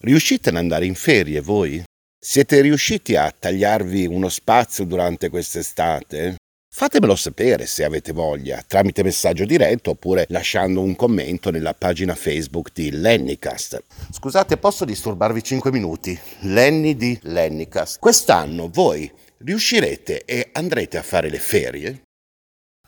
[0.00, 1.82] Riuscite ad andare in ferie voi?
[2.20, 6.36] Siete riusciti a tagliarvi uno spazio durante quest'estate?
[6.70, 12.70] Fatemelo sapere se avete voglia, tramite messaggio diretto oppure lasciando un commento nella pagina Facebook
[12.72, 13.82] di Lennycast.
[14.12, 16.18] Scusate, posso disturbarvi 5 minuti?
[16.40, 17.98] Lenny di Lennycast.
[17.98, 22.02] Quest'anno voi riuscirete e andrete a fare le ferie?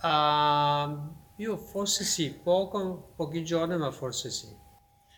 [0.02, 4.46] Uh, io forse sì, poco, pochi giorni, ma forse sì.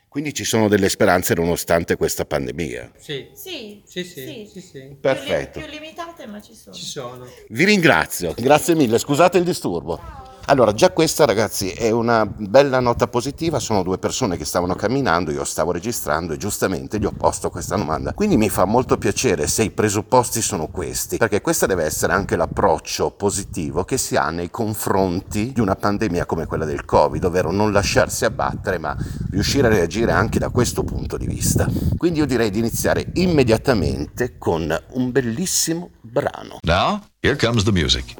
[0.08, 2.92] Quindi ci sono delle speranze nonostante questa pandemia.
[2.96, 4.96] Sì, Sì, sì, sì, sì, sì.
[5.00, 5.60] Perfetto.
[5.60, 6.76] Più, li- più limitate, ma ci sono.
[6.76, 7.26] Ci sono.
[7.48, 10.00] Vi ringrazio, grazie mille, scusate il disturbo.
[10.46, 15.30] Allora, già questa ragazzi è una bella nota positiva, sono due persone che stavano camminando,
[15.30, 18.12] io stavo registrando e giustamente gli ho posto questa domanda.
[18.12, 22.36] Quindi mi fa molto piacere se i presupposti sono questi, perché questo deve essere anche
[22.36, 27.52] l'approccio positivo che si ha nei confronti di una pandemia come quella del Covid, ovvero
[27.52, 28.96] non lasciarsi abbattere, ma
[29.30, 31.66] riuscire a reagire anche da questo punto di vista.
[31.96, 36.58] Quindi io direi di iniziare immediatamente con un bellissimo brano.
[36.62, 38.14] Now, here comes the music.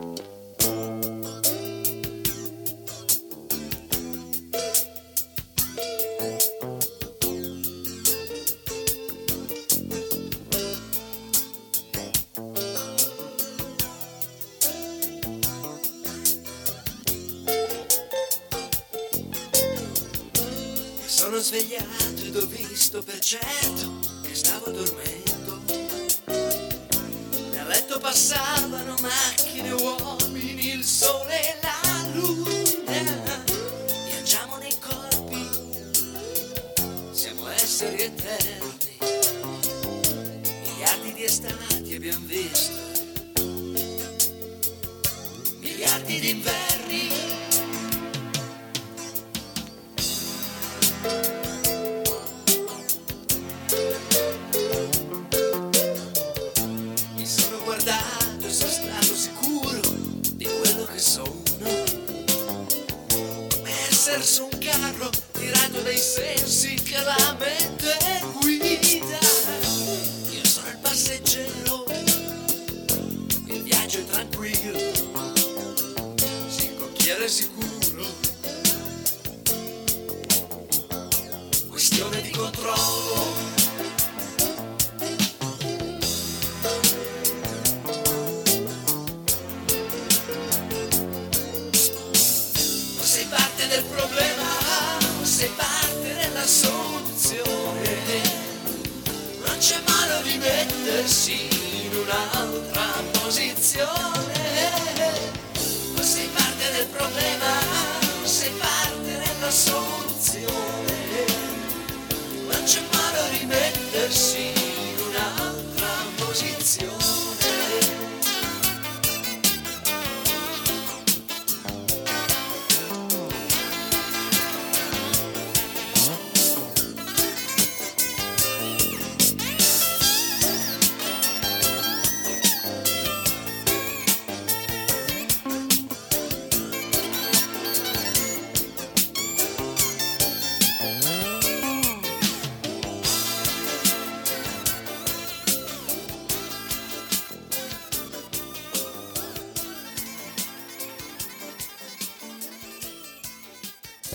[77.22, 77.51] Il cocchiere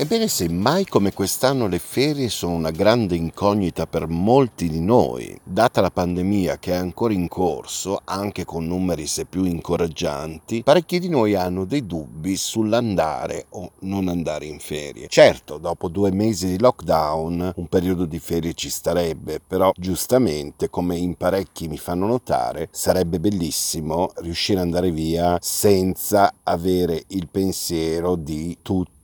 [0.07, 5.37] Ebbene sì, mai come quest'anno le ferie sono una grande incognita per molti di noi.
[5.43, 10.99] Data la pandemia che è ancora in corso, anche con numeri se più incoraggianti, parecchi
[10.99, 15.09] di noi hanno dei dubbi sull'andare o non andare in ferie.
[15.09, 20.95] Certo, dopo due mesi di lockdown un periodo di ferie ci starebbe, però giustamente, come
[20.95, 28.15] in parecchi mi fanno notare, sarebbe bellissimo riuscire ad andare via senza avere il pensiero
[28.15, 28.95] di tutte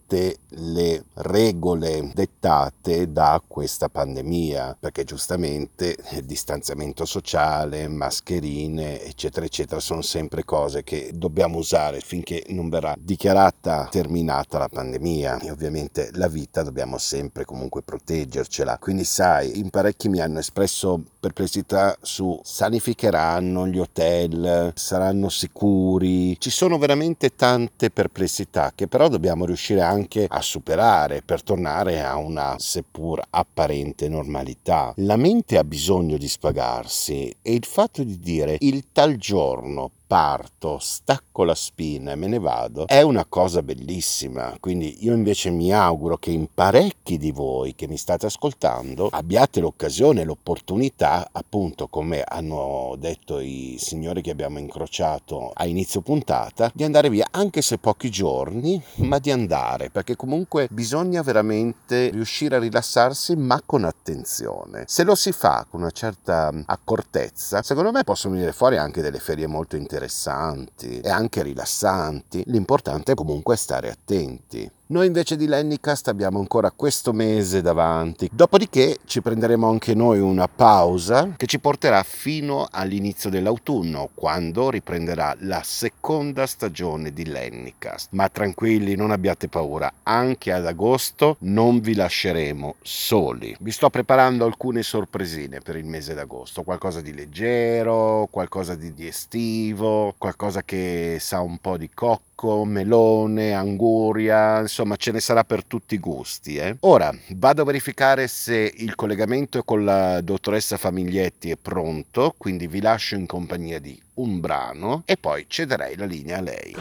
[0.55, 10.43] le regole dettate da questa pandemia, perché giustamente distanziamento sociale, mascherine, eccetera, eccetera, sono sempre
[10.43, 15.39] cose che dobbiamo usare finché non verrà dichiarata terminata la pandemia.
[15.39, 18.77] E ovviamente la vita dobbiamo sempre comunque proteggercela.
[18.77, 26.39] Quindi sai, in parecchi mi hanno espresso perplessità su sanificheranno gli hotel, saranno sicuri.
[26.39, 32.17] Ci sono veramente tante perplessità che però dobbiamo riuscire anche a superare per tornare a
[32.17, 34.93] una seppur apparente normalità.
[34.97, 40.77] La mente ha bisogno di spagarsi e il fatto di dire il tal giorno parto,
[40.77, 44.55] stacco la spina e me ne vado, è una cosa bellissima.
[44.59, 49.59] Quindi io invece mi auguro che in parecchi di voi che mi state ascoltando abbiate
[49.59, 56.83] l'occasione, l'opportunità, appunto come hanno detto i signori che abbiamo incrociato a inizio puntata, di
[56.83, 62.59] andare via, anche se pochi giorni, ma di andare, perché comunque bisogna veramente riuscire a
[62.59, 64.83] rilassarsi, ma con attenzione.
[64.85, 69.17] Se lo si fa con una certa accortezza, secondo me possono venire fuori anche delle
[69.17, 72.43] ferie molto interessanti interessanti e anche rilassanti.
[72.47, 74.69] L'importante è comunque stare attenti.
[74.93, 80.47] Noi invece di Lennycast abbiamo ancora questo mese davanti, dopodiché ci prenderemo anche noi una
[80.47, 88.09] pausa che ci porterà fino all'inizio dell'autunno, quando riprenderà la seconda stagione di Lennycast.
[88.11, 93.55] Ma tranquilli, non abbiate paura, anche ad agosto non vi lasceremo soli.
[93.61, 99.07] Vi sto preparando alcune sorpresine per il mese d'agosto, qualcosa di leggero, qualcosa di, di
[99.07, 102.32] estivo, qualcosa che sa un po' di cocco
[102.65, 106.57] melone, anguria, insomma ce ne sarà per tutti i gusti.
[106.57, 106.75] Eh?
[106.81, 112.81] Ora vado a verificare se il collegamento con la dottoressa Famiglietti è pronto, quindi vi
[112.81, 116.75] lascio in compagnia di un brano e poi cederei la linea a lei.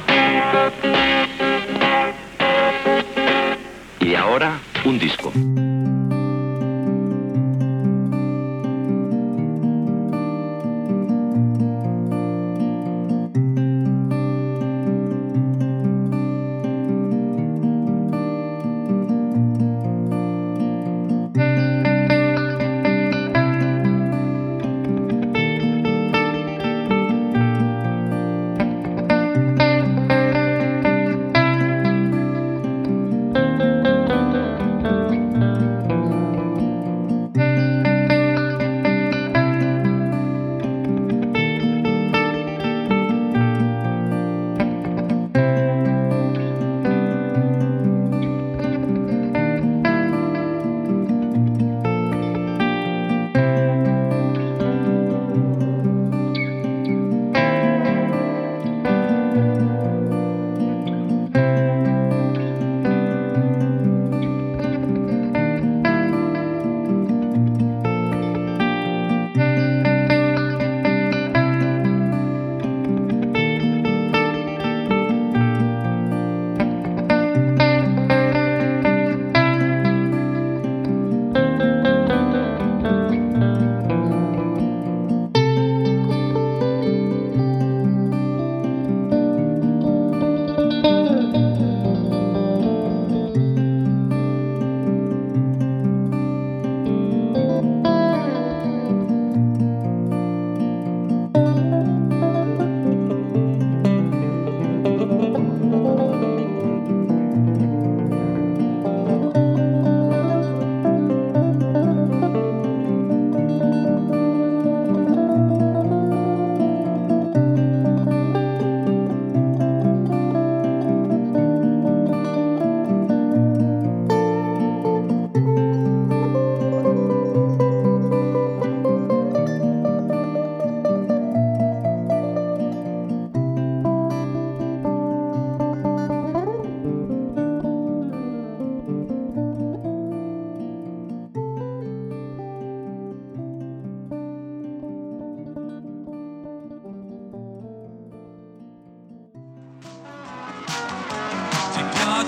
[3.99, 5.92] E ora un disco.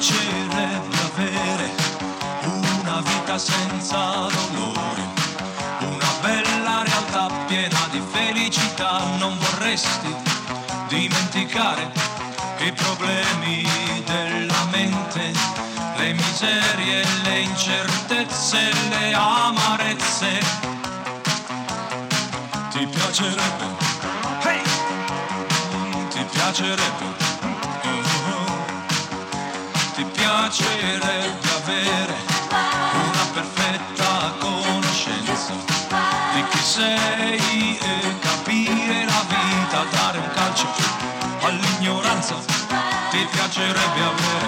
[0.04, 1.70] piacere di avere
[2.42, 5.02] una vita senza dolore,
[5.80, 8.98] una bella realtà piena di felicità.
[9.18, 10.14] Non vorresti
[10.88, 11.90] dimenticare
[12.58, 13.66] i problemi
[14.04, 15.32] della mente,
[15.96, 20.38] le miserie, le incertezze, le amarezze.
[22.70, 23.66] Ti piacerebbe?
[24.42, 24.60] Hey!
[26.10, 27.23] Ti piacerebbe?
[30.54, 32.14] Ti piacerebbe avere
[32.48, 35.52] una perfetta conoscenza
[36.32, 40.68] di chi sei e capire la vita, dare un calcio
[41.40, 42.36] all'ignoranza.
[43.10, 44.46] Ti piacerebbe avere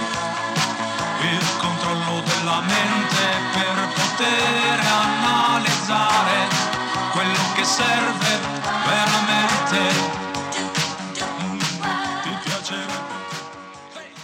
[1.22, 6.46] il controllo della mente per poter analizzare
[7.10, 8.38] quello che serve
[8.86, 10.25] veramente.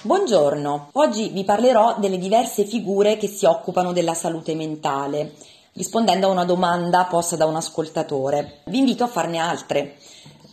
[0.04, 5.35] Buongiorno, oggi vi parlerò delle diverse figure che si occupano della salute mentale,
[5.75, 8.62] rispondendo a una domanda posta da un ascoltatore.
[8.64, 9.99] Vi invito a farne altre.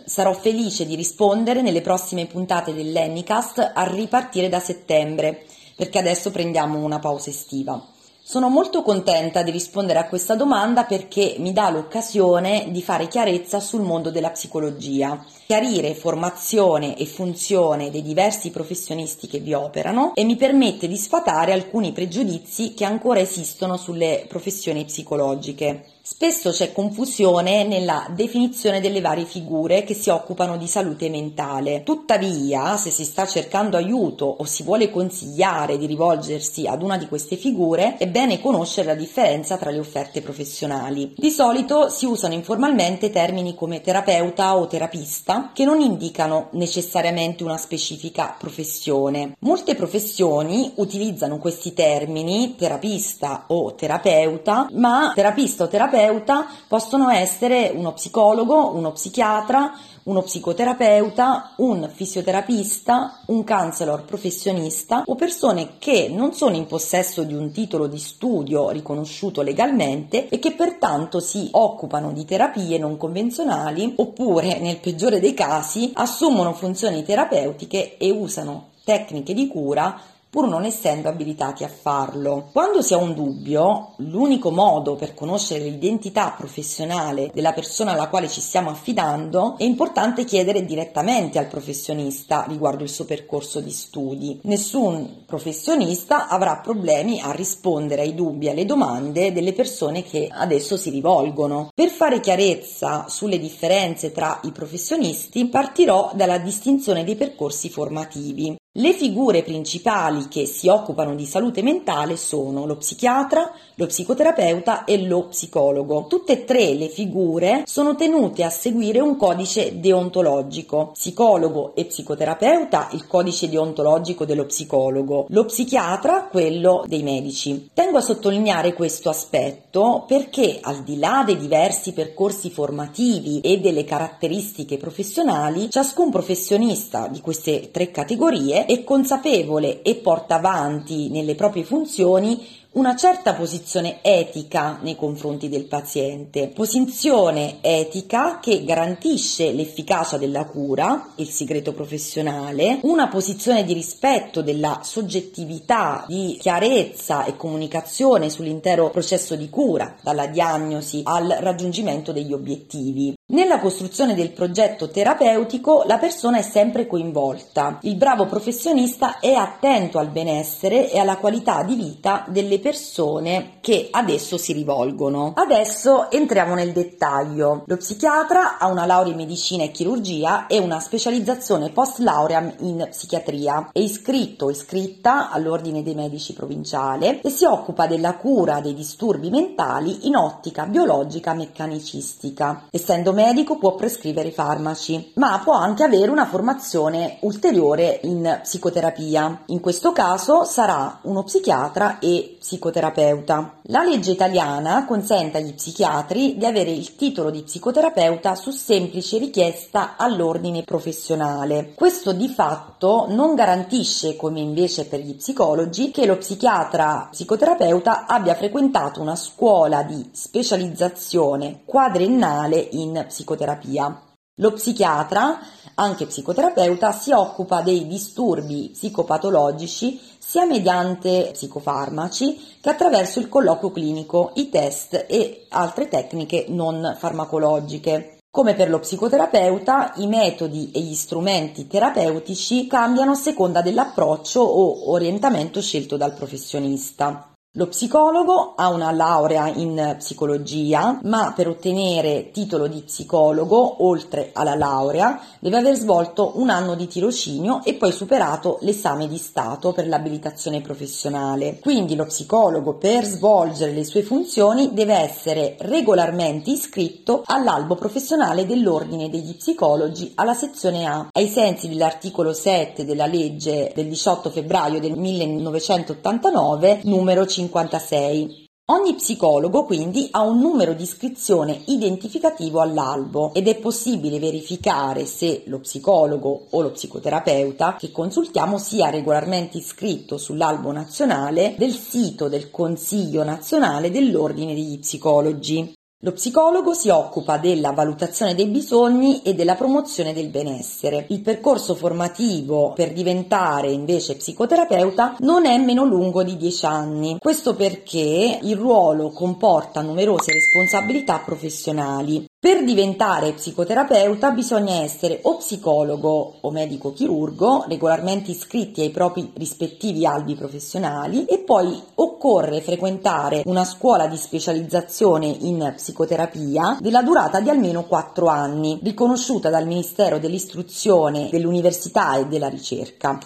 [0.06, 6.78] Sarò felice di rispondere nelle prossime puntate dell'Ennicast a ripartire da settembre, perché adesso prendiamo
[6.78, 7.84] una pausa estiva.
[8.22, 13.60] Sono molto contenta di rispondere a questa domanda perché mi dà l'occasione di fare chiarezza
[13.60, 20.24] sul mondo della psicologia, chiarire formazione e funzione dei diversi professionisti che vi operano e
[20.24, 25.86] mi permette di sfatare alcuni pregiudizi che ancora esistono sulle professioni psicologiche.
[26.02, 31.84] Spesso c'è confusione nella definizione delle varie figure che si occupano di salute mentale.
[31.84, 37.08] Tuttavia, se si sta cercando aiuto o si vuole consigliare di rivolgersi ad una di
[37.08, 41.14] queste figure, è bene conoscere la differenza tra le offerte professionali.
[41.16, 47.58] Di solito si usano informalmente termini come terapeuta o terapista che non indicano necessariamente una
[47.58, 49.36] specifica professione.
[49.40, 57.94] Molte professioni utilizzano questi termini terapista o terapeuta, ma terapista o terapeuta possono essere uno
[57.94, 59.72] psicologo, uno psichiatra,
[60.04, 67.34] uno psicoterapeuta, un fisioterapista, un counselor professionista o persone che non sono in possesso di
[67.34, 73.94] un titolo di studio riconosciuto legalmente e che pertanto si occupano di terapie non convenzionali
[73.98, 80.64] oppure, nel peggiore dei casi, assumono funzioni terapeutiche e usano tecniche di cura pur non
[80.64, 82.50] essendo abilitati a farlo.
[82.52, 88.30] Quando si ha un dubbio, l'unico modo per conoscere l'identità professionale della persona alla quale
[88.30, 94.40] ci stiamo affidando è importante chiedere direttamente al professionista riguardo il suo percorso di studi.
[94.44, 100.78] Nessun professionista avrà problemi a rispondere ai dubbi e alle domande delle persone che adesso
[100.78, 101.70] si rivolgono.
[101.74, 108.58] Per fare chiarezza sulle differenze tra i professionisti partirò dalla distinzione dei percorsi formativi.
[108.74, 115.08] Le figure principali che si occupano di salute mentale sono lo psichiatra, lo psicoterapeuta e
[115.08, 116.06] lo psicologo.
[116.08, 120.92] Tutte e tre le figure sono tenute a seguire un codice deontologico.
[120.94, 127.72] Psicologo e psicoterapeuta il codice deontologico dello psicologo, lo psichiatra quello dei medici.
[127.74, 133.84] Tengo a sottolineare questo aspetto perché al di là dei diversi percorsi formativi e delle
[133.84, 141.64] caratteristiche professionali, ciascun professionista di queste tre categorie è consapevole e porta avanti nelle proprie
[141.64, 150.46] funzioni una certa posizione etica nei confronti del paziente, posizione etica che garantisce l'efficacia della
[150.46, 158.92] cura, il segreto professionale, una posizione di rispetto della soggettività, di chiarezza e comunicazione sull'intero
[158.92, 163.19] processo di cura, dalla diagnosi al raggiungimento degli obiettivi.
[163.32, 167.78] Nella costruzione del progetto terapeutico la persona è sempre coinvolta.
[167.84, 173.90] Il bravo professionista è attento al benessere e alla qualità di vita delle persone che
[173.92, 175.34] adesso si rivolgono.
[175.36, 177.66] Adesso entriamo nel dettaglio.
[177.68, 182.88] Lo psichiatra ha una laurea in medicina e chirurgia e una specializzazione post laurea in
[182.90, 183.70] psichiatria.
[183.72, 189.30] È iscritto o iscritta all'ordine dei medici provinciale e si occupa della cura dei disturbi
[189.30, 192.64] mentali in ottica biologica meccanicistica.
[192.72, 199.44] Essendo medico può prescrivere farmaci, ma può anche avere una formazione ulteriore in psicoterapia.
[199.48, 203.58] In questo caso sarà uno psichiatra e psicoterapeuta.
[203.64, 209.96] La legge italiana consente agli psichiatri di avere il titolo di psicoterapeuta su semplice richiesta
[209.98, 211.74] all'ordine professionale.
[211.76, 218.36] Questo di fatto non garantisce, come invece per gli psicologi, che lo psichiatra psicoterapeuta abbia
[218.36, 224.04] frequentato una scuola di specializzazione quadriennale in psicoterapia.
[224.40, 225.38] Lo psichiatra,
[225.76, 234.32] anche psicoterapeuta, si occupa dei disturbi psicopatologici sia mediante psicofarmaci che attraverso il colloquio clinico,
[234.36, 238.20] i test e altre tecniche non farmacologiche.
[238.32, 244.92] Come per lo psicoterapeuta, i metodi e gli strumenti terapeutici cambiano a seconda dell'approccio o
[244.92, 247.29] orientamento scelto dal professionista.
[247.54, 254.54] Lo psicologo ha una laurea in psicologia, ma per ottenere titolo di psicologo, oltre alla
[254.54, 259.88] laurea, deve aver svolto un anno di tirocinio e poi superato l'esame di Stato per
[259.88, 261.58] l'abilitazione professionale.
[261.60, 269.10] Quindi lo psicologo per svolgere le sue funzioni deve essere regolarmente iscritto all'albo professionale dell'Ordine
[269.10, 274.96] degli Psicologi alla sezione A, ai sensi dell'articolo 7 della legge del 18 febbraio del
[274.96, 278.48] 1989, numero 5 56.
[278.72, 285.44] Ogni psicologo quindi ha un numero di iscrizione identificativo all'albo ed è possibile verificare se
[285.46, 292.52] lo psicologo o lo psicoterapeuta che consultiamo sia regolarmente iscritto sull'albo nazionale del sito del
[292.52, 295.74] Consiglio nazionale dell'Ordine degli Psicologi.
[296.02, 301.08] Lo psicologo si occupa della valutazione dei bisogni e della promozione del benessere.
[301.10, 307.18] Il percorso formativo per diventare invece psicoterapeuta non è meno lungo di 10 anni.
[307.20, 312.29] Questo perché il ruolo comporta numerose responsabilità professionali.
[312.42, 320.06] Per diventare psicoterapeuta bisogna essere o psicologo o medico chirurgo, regolarmente iscritti ai propri rispettivi
[320.06, 327.50] albi professionali e poi occorre frequentare una scuola di specializzazione in psicoterapia della durata di
[327.50, 333.20] almeno 4 anni, riconosciuta dal Ministero dell'Istruzione, dell'Università e della Ricerca.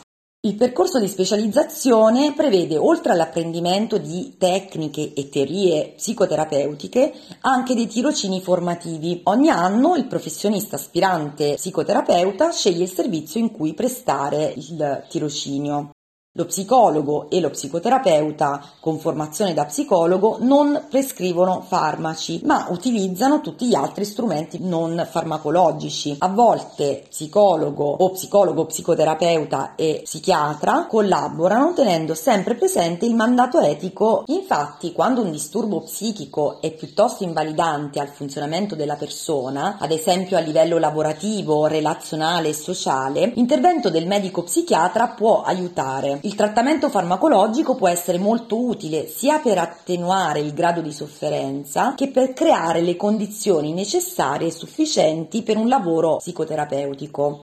[0.46, 8.42] Il percorso di specializzazione prevede, oltre all'apprendimento di tecniche e teorie psicoterapeutiche, anche dei tirocini
[8.42, 9.22] formativi.
[9.24, 15.92] Ogni anno il professionista aspirante psicoterapeuta sceglie il servizio in cui prestare il tirocinio.
[16.36, 23.68] Lo psicologo e lo psicoterapeuta con formazione da psicologo non prescrivono farmaci, ma utilizzano tutti
[23.68, 26.16] gli altri strumenti non farmacologici.
[26.18, 34.24] A volte psicologo o psicologo, psicoterapeuta e psichiatra collaborano tenendo sempre presente il mandato etico.
[34.26, 40.40] Infatti, quando un disturbo psichico è piuttosto invalidante al funzionamento della persona, ad esempio a
[40.40, 46.22] livello lavorativo, relazionale e sociale, l'intervento del medico psichiatra può aiutare.
[46.26, 52.12] Il trattamento farmacologico può essere molto utile sia per attenuare il grado di sofferenza che
[52.12, 57.42] per creare le condizioni necessarie e sufficienti per un lavoro psicoterapeutico.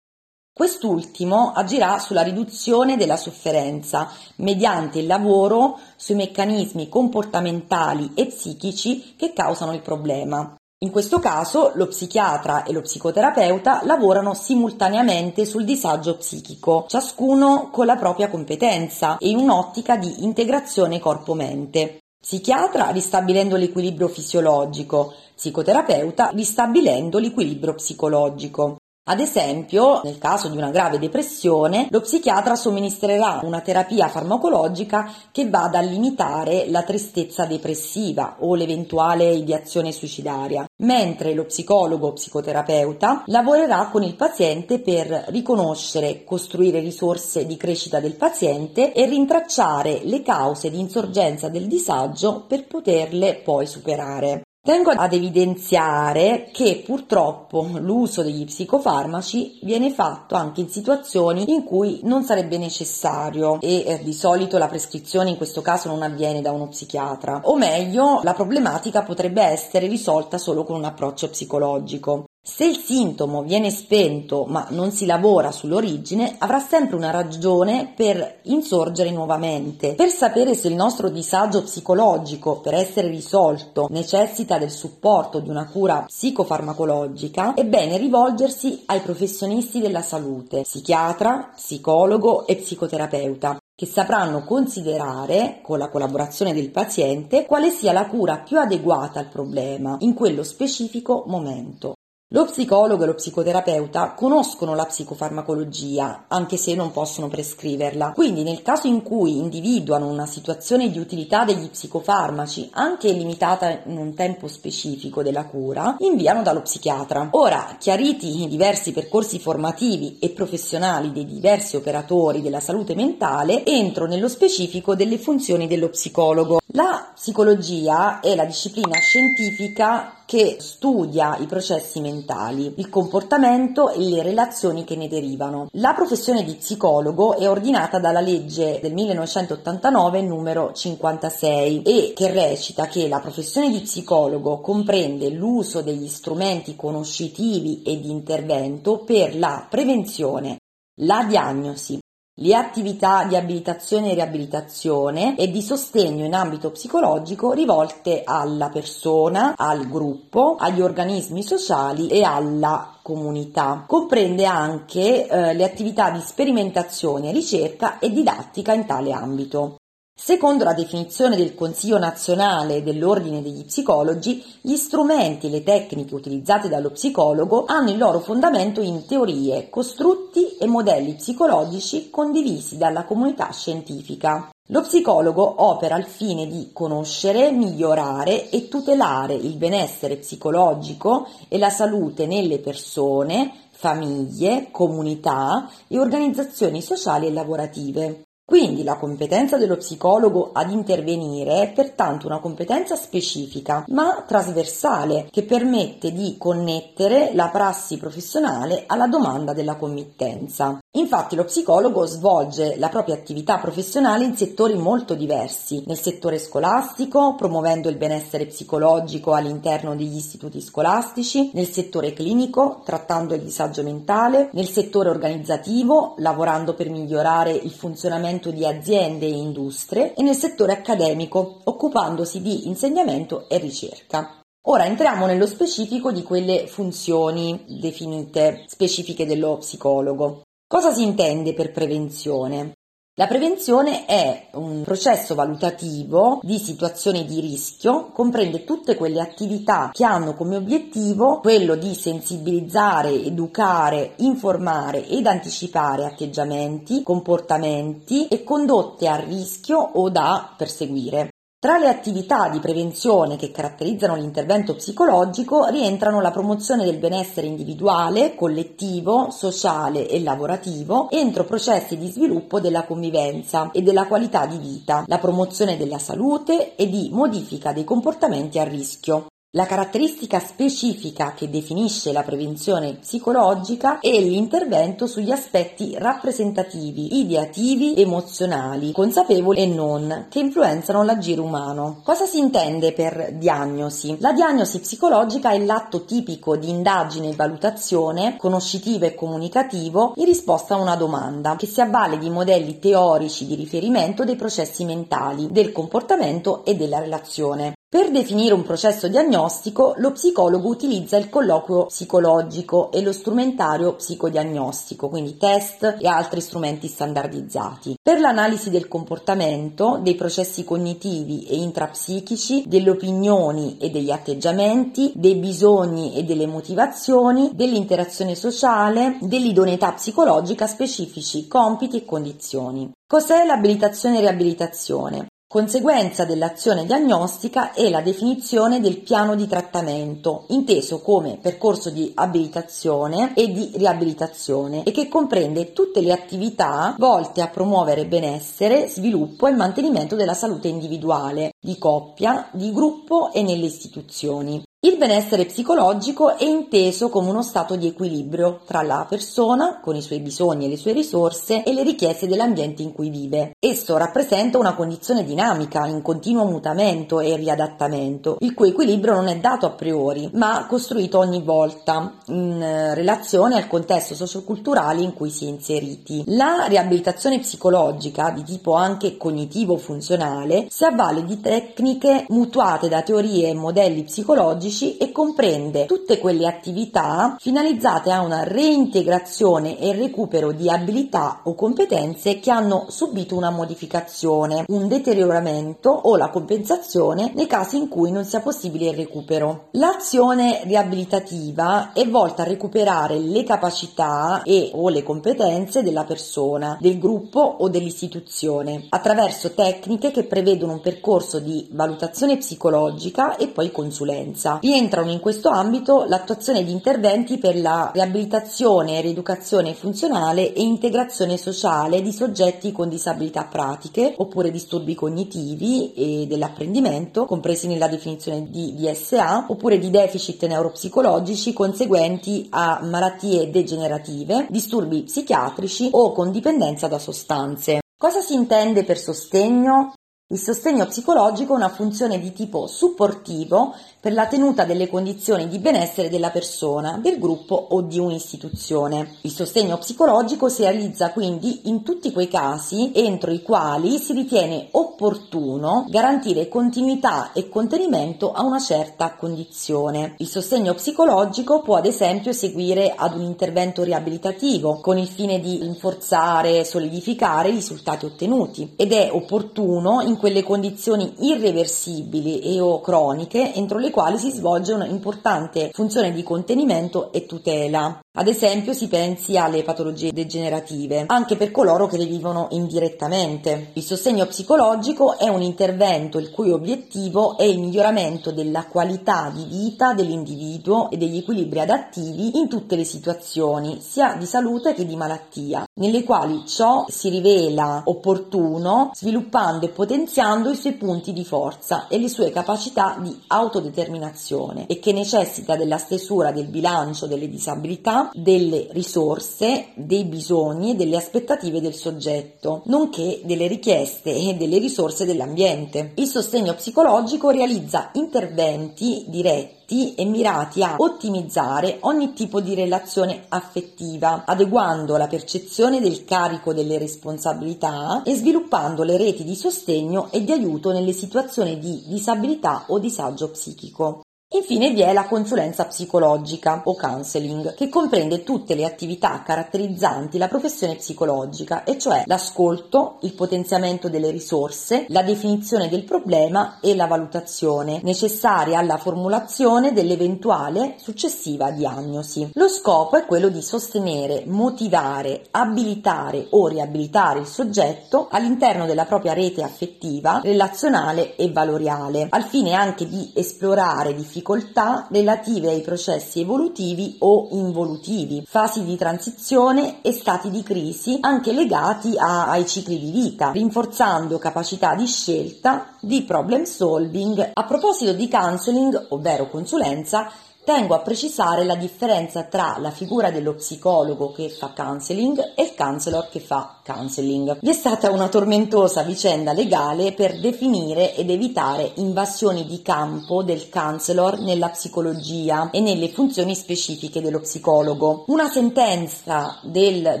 [0.54, 9.34] Quest'ultimo agirà sulla riduzione della sofferenza mediante il lavoro sui meccanismi comportamentali e psichici che
[9.34, 10.56] causano il problema.
[10.82, 17.86] In questo caso lo psichiatra e lo psicoterapeuta lavorano simultaneamente sul disagio psichico, ciascuno con
[17.86, 21.98] la propria competenza e in un'ottica di integrazione corpo-mente.
[22.20, 28.78] Psichiatra ristabilendo l'equilibrio fisiologico, psicoterapeuta ristabilendo l'equilibrio psicologico.
[29.04, 35.50] Ad esempio, nel caso di una grave depressione, lo psichiatra somministrerà una terapia farmacologica che
[35.50, 43.24] vada a limitare la tristezza depressiva o l'eventuale ideazione suicidaria, mentre lo psicologo o psicoterapeuta
[43.26, 50.22] lavorerà con il paziente per riconoscere, costruire risorse di crescita del paziente e rintracciare le
[50.22, 54.42] cause di insorgenza del disagio per poterle poi superare.
[54.64, 61.98] Tengo ad evidenziare che purtroppo l'uso degli psicofarmaci viene fatto anche in situazioni in cui
[62.04, 66.52] non sarebbe necessario e eh, di solito la prescrizione in questo caso non avviene da
[66.52, 72.26] uno psichiatra o meglio la problematica potrebbe essere risolta solo con un approccio psicologico.
[72.44, 78.40] Se il sintomo viene spento ma non si lavora sull'origine, avrà sempre una ragione per
[78.42, 79.94] insorgere nuovamente.
[79.94, 85.68] Per sapere se il nostro disagio psicologico, per essere risolto, necessita del supporto di una
[85.68, 94.42] cura psicofarmacologica, è bene rivolgersi ai professionisti della salute, psichiatra, psicologo e psicoterapeuta che sapranno
[94.42, 100.14] considerare, con la collaborazione del paziente, quale sia la cura più adeguata al problema in
[100.14, 101.94] quello specifico momento.
[102.34, 108.12] Lo psicologo e lo psicoterapeuta conoscono la psicofarmacologia, anche se non possono prescriverla.
[108.12, 113.98] Quindi, nel caso in cui individuano una situazione di utilità degli psicofarmaci, anche limitata in
[113.98, 117.28] un tempo specifico della cura, inviano dallo psichiatra.
[117.32, 124.06] Ora, chiariti i diversi percorsi formativi e professionali dei diversi operatori della salute mentale, entro
[124.06, 126.60] nello specifico delle funzioni dello psicologo.
[126.68, 134.22] La psicologia è la disciplina scientifica che studia i processi mentali, il comportamento e le
[134.22, 135.66] relazioni che ne derivano.
[135.72, 142.86] La professione di psicologo è ordinata dalla legge del 1989 numero 56 e che recita
[142.86, 149.66] che la professione di psicologo comprende l'uso degli strumenti conoscitivi e di intervento per la
[149.68, 150.60] prevenzione,
[151.02, 151.98] la diagnosi,
[152.36, 159.52] le attività di abilitazione e riabilitazione e di sostegno in ambito psicologico rivolte alla persona,
[159.54, 163.84] al gruppo, agli organismi sociali e alla comunità.
[163.86, 169.76] Comprende anche eh, le attività di sperimentazione, ricerca e didattica in tale ambito.
[170.14, 176.68] Secondo la definizione del Consiglio nazionale dell'Ordine degli psicologi, gli strumenti e le tecniche utilizzate
[176.68, 183.50] dallo psicologo hanno il loro fondamento in teorie, costrutti e modelli psicologici condivisi dalla comunità
[183.50, 184.50] scientifica.
[184.68, 191.70] Lo psicologo opera al fine di conoscere, migliorare e tutelare il benessere psicologico e la
[191.70, 198.22] salute nelle persone, famiglie, comunità e organizzazioni sociali e lavorative.
[198.52, 205.44] Quindi la competenza dello psicologo ad intervenire è pertanto una competenza specifica ma trasversale che
[205.44, 210.81] permette di connettere la prassi professionale alla domanda della committenza.
[210.94, 217.34] Infatti lo psicologo svolge la propria attività professionale in settori molto diversi, nel settore scolastico,
[217.34, 224.50] promuovendo il benessere psicologico all'interno degli istituti scolastici, nel settore clinico, trattando il disagio mentale,
[224.52, 230.72] nel settore organizzativo, lavorando per migliorare il funzionamento di aziende e industrie e nel settore
[230.72, 234.40] accademico, occupandosi di insegnamento e ricerca.
[234.66, 240.42] Ora entriamo nello specifico di quelle funzioni definite specifiche dello psicologo.
[240.72, 242.72] Cosa si intende per prevenzione?
[243.16, 250.06] La prevenzione è un processo valutativo di situazioni di rischio, comprende tutte quelle attività che
[250.06, 259.16] hanno come obiettivo quello di sensibilizzare, educare, informare ed anticipare atteggiamenti, comportamenti e condotte a
[259.16, 261.32] rischio o da perseguire.
[261.62, 268.34] Tra le attività di prevenzione che caratterizzano l'intervento psicologico rientrano la promozione del benessere individuale,
[268.34, 275.04] collettivo, sociale e lavorativo entro processi di sviluppo della convivenza e della qualità di vita,
[275.06, 279.26] la promozione della salute e di modifica dei comportamenti a rischio.
[279.54, 288.92] La caratteristica specifica che definisce la prevenzione psicologica è l'intervento sugli aspetti rappresentativi, ideativi, emozionali,
[288.92, 292.00] consapevoli e non, che influenzano l'agire umano.
[292.02, 294.16] Cosa si intende per diagnosi?
[294.20, 300.76] La diagnosi psicologica è l'atto tipico di indagine e valutazione, conoscitivo e comunicativo, in risposta
[300.76, 305.72] a una domanda, che si avvale di modelli teorici di riferimento dei processi mentali, del
[305.72, 307.74] comportamento e della relazione.
[307.92, 315.10] Per definire un processo diagnostico, lo psicologo utilizza il colloquio psicologico e lo strumentario psicodiagnostico,
[315.10, 317.96] quindi test e altri strumenti standardizzati.
[318.02, 325.34] Per l'analisi del comportamento, dei processi cognitivi e intrapsichici, delle opinioni e degli atteggiamenti, dei
[325.34, 332.90] bisogni e delle motivazioni, dell'interazione sociale, dell'idoneità psicologica specifici compiti e condizioni.
[333.06, 335.26] Cos'è l'abilitazione e riabilitazione?
[335.52, 343.34] Conseguenza dell'azione diagnostica è la definizione del piano di trattamento, inteso come percorso di abilitazione
[343.34, 349.52] e di riabilitazione e che comprende tutte le attività volte a promuovere benessere, sviluppo e
[349.52, 354.62] mantenimento della salute individuale, di coppia, di gruppo e nelle istituzioni.
[354.84, 360.02] Il benessere psicologico è inteso come uno stato di equilibrio tra la persona, con i
[360.02, 363.54] suoi bisogni e le sue risorse, e le richieste dell'ambiente in cui vive.
[363.60, 369.38] Esso rappresenta una condizione dinamica, in continuo mutamento e riadattamento, il cui equilibrio non è
[369.38, 375.30] dato a priori, ma costruito ogni volta in eh, relazione al contesto socioculturale in cui
[375.30, 376.24] si è inseriti.
[376.26, 383.54] La riabilitazione psicologica, di tipo anche cognitivo-funzionale, si avvale di tecniche mutuate da teorie e
[383.54, 390.70] modelli psicologici psicologici e comprende tutte quelle attività finalizzate a una reintegrazione e recupero di
[390.70, 397.76] abilità o competenze che hanno subito una modificazione, un deterioramento o la compensazione nei casi
[397.76, 399.68] in cui non sia possibile il recupero.
[399.72, 406.98] L'azione riabilitativa è volta a recuperare le capacità e o le competenze della persona, del
[406.98, 414.60] gruppo o dell'istituzione attraverso tecniche che prevedono un percorso di valutazione psicologica e poi consulenza
[414.62, 422.00] Rientrano in questo ambito l'attuazione di interventi per la riabilitazione, rieducazione funzionale e integrazione sociale
[422.00, 429.46] di soggetti con disabilità pratiche oppure disturbi cognitivi e dell'apprendimento, compresi nella definizione di DSA,
[429.48, 437.80] oppure di deficit neuropsicologici conseguenti a malattie degenerative, disturbi psichiatrici o con dipendenza da sostanze.
[437.98, 439.94] Cosa si intende per sostegno?
[440.32, 445.60] Il sostegno psicologico è una funzione di tipo supportivo per la tenuta delle condizioni di
[445.60, 449.18] benessere della persona, del gruppo o di un'istituzione.
[449.20, 454.66] Il sostegno psicologico si realizza quindi in tutti quei casi entro i quali si ritiene
[454.72, 460.16] opportuno garantire continuità e contenimento a una certa condizione.
[460.18, 465.58] Il sostegno psicologico può ad esempio seguire ad un intervento riabilitativo con il fine di
[465.60, 472.80] rinforzare e solidificare i risultati ottenuti ed è opportuno in quelle condizioni irreversibili e o
[472.80, 478.01] croniche entro le quali si svolge un'importante funzione di contenimento e tutela.
[478.14, 483.70] Ad esempio si pensi alle patologie degenerative, anche per coloro che le vivono indirettamente.
[483.72, 489.46] Il sostegno psicologico è un intervento il cui obiettivo è il miglioramento della qualità di
[489.46, 494.94] vita dell'individuo e degli equilibri adattivi in tutte le situazioni, sia di salute che di
[494.94, 501.88] malattia, nelle quali ciò si rivela opportuno sviluppando e potenziando i suoi punti di forza
[501.88, 508.00] e le sue capacità di autodeterminazione e che necessita della stesura del bilancio delle disabilità
[508.12, 515.04] delle risorse, dei bisogni e delle aspettative del soggetto, nonché delle richieste e delle risorse
[515.04, 515.92] dell'ambiente.
[515.96, 524.24] Il sostegno psicologico realizza interventi diretti e mirati a ottimizzare ogni tipo di relazione affettiva,
[524.26, 530.32] adeguando la percezione del carico delle responsabilità e sviluppando le reti di sostegno e di
[530.32, 534.02] aiuto nelle situazioni di disabilità o disagio psichico.
[534.34, 540.28] Infine vi è la consulenza psicologica o counseling, che comprende tutte le attività caratterizzanti la
[540.28, 546.86] professione psicologica, e cioè l'ascolto, il potenziamento delle risorse, la definizione del problema e la
[546.86, 552.30] valutazione necessaria alla formulazione dell'eventuale successiva diagnosi.
[552.32, 559.12] Lo scopo è quello di sostenere, motivare, abilitare o riabilitare il soggetto all'interno della propria
[559.12, 566.20] rete affettiva, relazionale e valoriale, al fine anche di esplorare difficoltà difficoltà relative ai processi
[566.20, 572.78] evolutivi o involutivi, fasi di transizione e stati di crisi anche legati a, ai cicli
[572.78, 577.30] di vita, rinforzando capacità di scelta, di problem solving.
[577.32, 580.10] A proposito di counseling, ovvero consulenza,
[580.44, 585.54] Tengo a precisare la differenza tra la figura dello psicologo che fa counseling e il
[585.56, 587.38] counselor che fa counseling.
[587.40, 593.48] Vi è stata una tormentosa vicenda legale per definire ed evitare invasioni di campo del
[593.48, 598.02] counselor nella psicologia e nelle funzioni specifiche dello psicologo.
[598.08, 600.00] Una sentenza del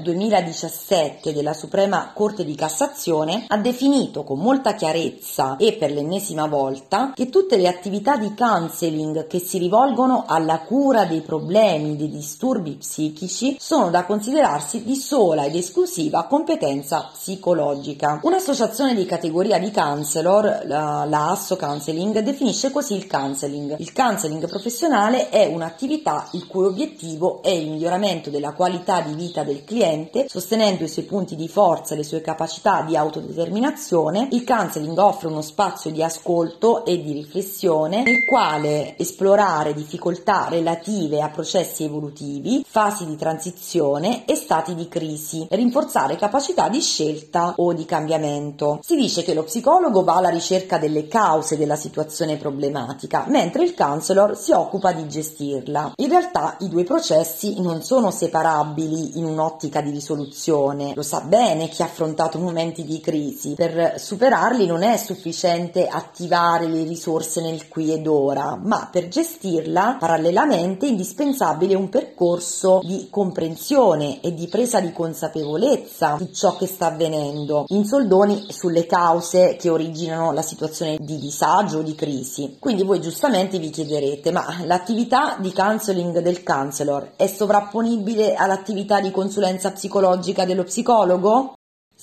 [0.02, 7.12] 2017 della Suprema Corte di Cassazione ha definito con molta chiarezza e per l'ennesima volta
[7.14, 12.76] che tutte le attività di counseling che si rivolgono alla cura dei problemi, dei disturbi
[12.76, 18.20] psichici, sono da considerarsi di sola ed esclusiva competenza psicologica.
[18.22, 23.76] Un'associazione di categoria di counselor, la, la ASSO Counseling, definisce così il counseling.
[23.78, 29.42] Il counseling professionale è un'attività il cui obiettivo è il miglioramento della qualità di vita
[29.44, 34.28] del cliente, sostenendo i suoi punti di forza e le sue capacità di autodeterminazione.
[34.32, 40.46] Il counseling offre uno spazio di ascolto e di riflessione nel quale esplorare difficoltà difficoltà
[40.48, 47.54] relative a processi evolutivi, fasi di transizione e stati di crisi, rinforzare capacità di scelta
[47.56, 48.78] o di cambiamento.
[48.82, 53.74] Si dice che lo psicologo va alla ricerca delle cause della situazione problematica, mentre il
[53.74, 55.94] counselor si occupa di gestirla.
[55.96, 60.92] In realtà i due processi non sono separabili in un'ottica di risoluzione.
[60.94, 63.54] Lo sa bene chi ha affrontato momenti di crisi.
[63.54, 69.96] Per superarli non è sufficiente attivare le risorse nel qui ed ora, ma per gestirla
[70.12, 76.88] Parallelamente indispensabile un percorso di comprensione e di presa di consapevolezza di ciò che sta
[76.88, 82.58] avvenendo, in soldoni sulle cause che originano la situazione di disagio o di crisi.
[82.60, 89.10] Quindi voi giustamente vi chiederete, ma l'attività di counseling del counselor è sovrapponibile all'attività di
[89.10, 91.54] consulenza psicologica dello psicologo?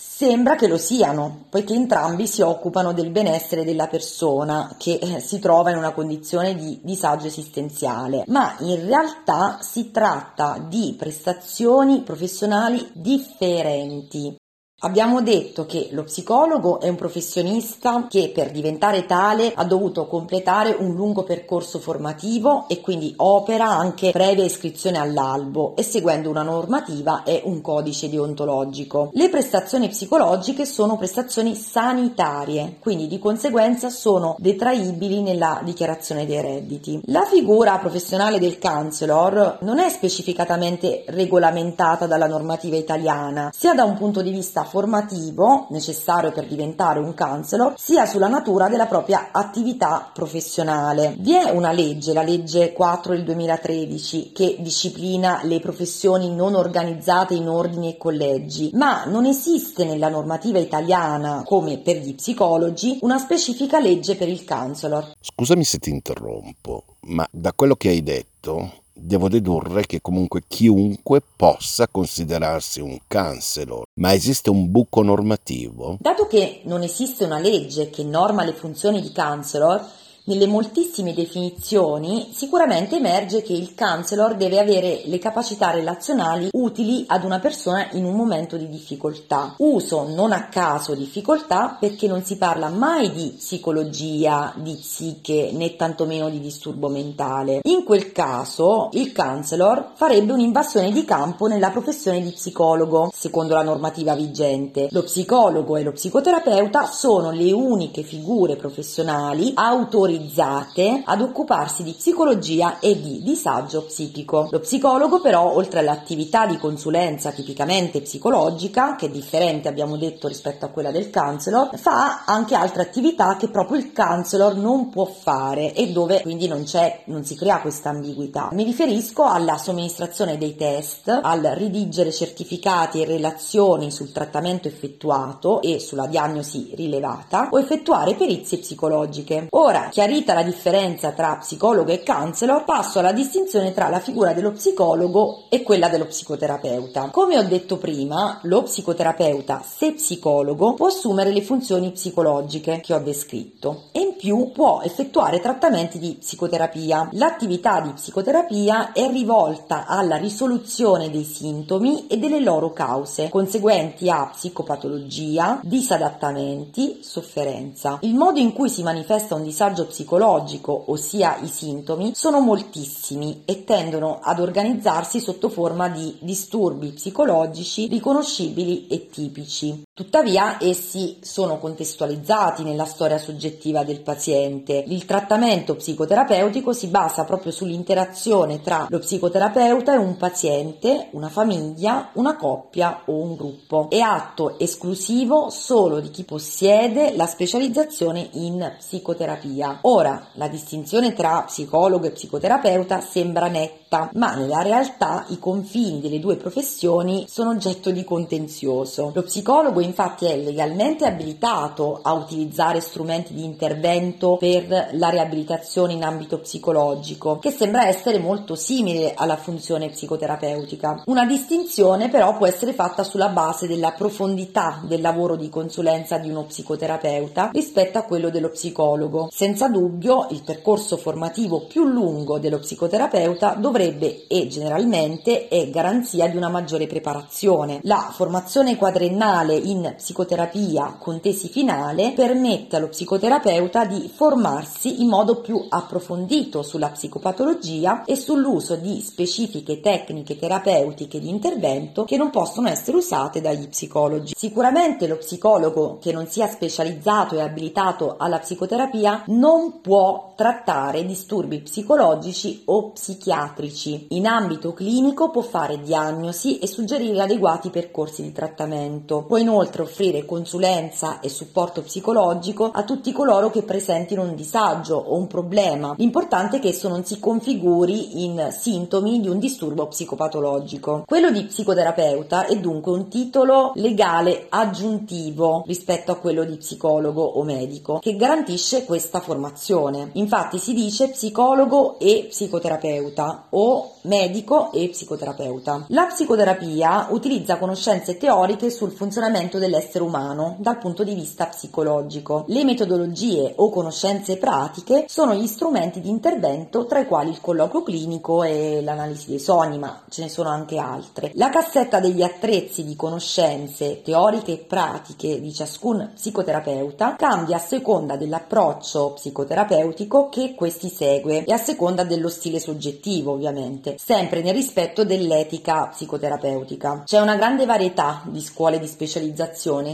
[0.02, 5.40] Sembra che lo siano, poiché entrambi si occupano del benessere della persona che eh, si
[5.40, 12.92] trova in una condizione di disagio esistenziale, ma in realtà si tratta di prestazioni professionali
[12.94, 14.38] differenti.
[14.82, 20.74] Abbiamo detto che lo psicologo è un professionista che per diventare tale ha dovuto completare
[20.80, 27.24] un lungo percorso formativo e quindi opera anche previa iscrizione all'albo e seguendo una normativa
[27.24, 29.10] e un codice deontologico.
[29.12, 37.02] Le prestazioni psicologiche sono prestazioni sanitarie, quindi di conseguenza sono detraibili nella dichiarazione dei redditi.
[37.08, 43.98] La figura professionale del counselor non è specificatamente regolamentata dalla normativa italiana, sia da un
[43.98, 50.10] punto di vista formativo necessario per diventare un counselor, sia sulla natura della propria attività
[50.14, 51.16] professionale.
[51.20, 57.34] Vi è una legge, la legge 4 del 2013, che disciplina le professioni non organizzate
[57.34, 63.18] in ordini e collegi, ma non esiste nella normativa italiana, come per gli psicologi, una
[63.18, 65.14] specifica legge per il counselor.
[65.20, 71.22] Scusami se ti interrompo, ma da quello che hai detto devo dedurre che comunque chiunque
[71.36, 75.98] possa considerarsi un counselor, ma esiste un buco normativo?
[76.00, 79.84] Dato che non esiste una legge che norma le funzioni di counselor,
[80.30, 87.24] nelle moltissime definizioni sicuramente emerge che il counselor deve avere le capacità relazionali utili ad
[87.24, 89.56] una persona in un momento di difficoltà.
[89.58, 95.76] Uso non a caso difficoltà perché non si parla mai di psicologia, di psiche né
[95.76, 97.62] tantomeno di disturbo mentale.
[97.63, 103.63] In quel caso il counselor farebbe un'invasione di campo nella professione di psicologo, secondo la
[103.63, 104.89] normativa vigente.
[104.92, 111.94] Lo psicologo e lo psicoterapeuta sono le uniche figure professionali autorizzate autorizzate ad occuparsi di
[111.94, 114.50] psicologia e di disagio psichico.
[114.52, 120.66] Lo psicologo però, oltre all'attività di consulenza tipicamente psicologica, che è differente abbiamo detto rispetto
[120.66, 125.74] a quella del counselor, fa anche altre attività che proprio il counselor non può fare
[125.74, 128.50] e dove quindi non c'è, non si crea questa ambiguità.
[128.52, 135.80] Mi riferisco alla somministrazione dei test, al redigere certificati e relazioni sul trattamento effettuato e
[135.80, 139.48] sulla diagnosi rilevata o effettuare perizie psicologiche.
[139.52, 144.54] Ora, chiarita la differenza tra psicologo e counselor, passo alla distinzione tra la figura dello
[144.54, 147.10] psicologo e quella dello psicoterapeuta.
[147.12, 153.00] Come ho detto prima, lo psicoterapeuta, se psicologo, può assumere le funzioni psicologiche che ho
[153.00, 157.10] descritto e in più può effettuare trattamenti di psicoterapia.
[157.12, 164.30] L'attività di psicoterapia è rivolta alla risoluzione dei sintomi e delle loro cause, conseguenti a
[164.32, 167.98] psicopatologia, disadattamenti, sofferenza.
[168.04, 173.65] Il modo in cui si manifesta un disagio psicologico, ossia i sintomi, sono moltissimi e
[173.65, 179.84] tendono ad organizzarsi sotto forma di disturbi psicologici riconoscibili e tipici.
[180.00, 184.82] Tuttavia essi sono contestualizzati nella storia soggettiva del paziente.
[184.88, 192.12] Il trattamento psicoterapeutico si basa proprio sull'interazione tra lo psicoterapeuta e un paziente, una famiglia,
[192.14, 193.90] una coppia o un gruppo.
[193.90, 199.80] È atto esclusivo solo di chi possiede la specializzazione in psicoterapia.
[199.82, 206.22] Ora, la distinzione tra psicologo e psicoterapeuta sembra netta, ma nella realtà i confini delle
[206.22, 209.12] due professioni sono oggetto di contenzioso.
[209.14, 216.04] Lo psicologo infatti è legalmente abilitato a utilizzare strumenti di intervento per la riabilitazione in
[216.04, 221.04] ambito psicologico, che sembra essere molto simile alla funzione psicoterapeutica.
[221.06, 226.30] Una distinzione però può essere fatta sulla base della profondità del lavoro di consulenza di
[226.30, 229.30] uno psicoterapeuta rispetto a quello dello psicologo.
[229.32, 236.38] Senza dubbio il percorso formativo più lungo dello psicoterapeuta dovrebbe e generalmente è garanzia di
[236.38, 237.80] una maggiore preparazione.
[237.84, 245.08] La formazione quadrennale in in psicoterapia con tesi finale permette allo psicoterapeuta di formarsi in
[245.08, 252.30] modo più approfondito sulla psicopatologia e sull'uso di specifiche tecniche terapeutiche di intervento che non
[252.30, 254.34] possono essere usate dagli psicologi.
[254.36, 261.62] Sicuramente lo psicologo che non sia specializzato e abilitato alla psicoterapia non può trattare disturbi
[261.62, 264.08] psicologici o psichiatrici.
[264.10, 269.24] In ambito clinico può fare diagnosi e suggerire adeguati percorsi di trattamento.
[269.24, 274.96] Può inoltre inoltre offrire consulenza e supporto psicologico a tutti coloro che presentino un disagio
[274.96, 275.96] o un problema.
[275.98, 281.04] L'importante è che esso non si configuri in sintomi di un disturbo psicopatologico.
[281.06, 287.44] Quello di psicoterapeuta è dunque un titolo legale aggiuntivo rispetto a quello di psicologo o
[287.44, 290.12] medico che garantisce questa formazione.
[290.13, 295.86] Infatti si dice psicologo e psicoterapeuta o medico e psicoterapeuta.
[295.90, 302.45] La psicoterapia utilizza conoscenze teoriche sul funzionamento miglioramento dell'essere umano dal punto di vista psicologico.
[302.47, 307.83] Le metodologie o conoscenze pratiche sono gli strumenti di intervento tra i quali il colloquio
[307.83, 311.31] clinico e l'analisi dei sogni, ma ce ne sono anche altre.
[311.33, 318.15] La cassetta degli attrezzi di conoscenze teoriche e pratiche di ciascun psicoterapeuta cambia a seconda
[318.15, 325.04] dell'approccio psicoterapeutico che questi segue e a seconda dello stile soggettivo, ovviamente, sempre nel rispetto
[325.04, 327.04] dell'etica psicoterapeutica.
[327.06, 329.37] C'è una grande varietà di scuole di specializzazione,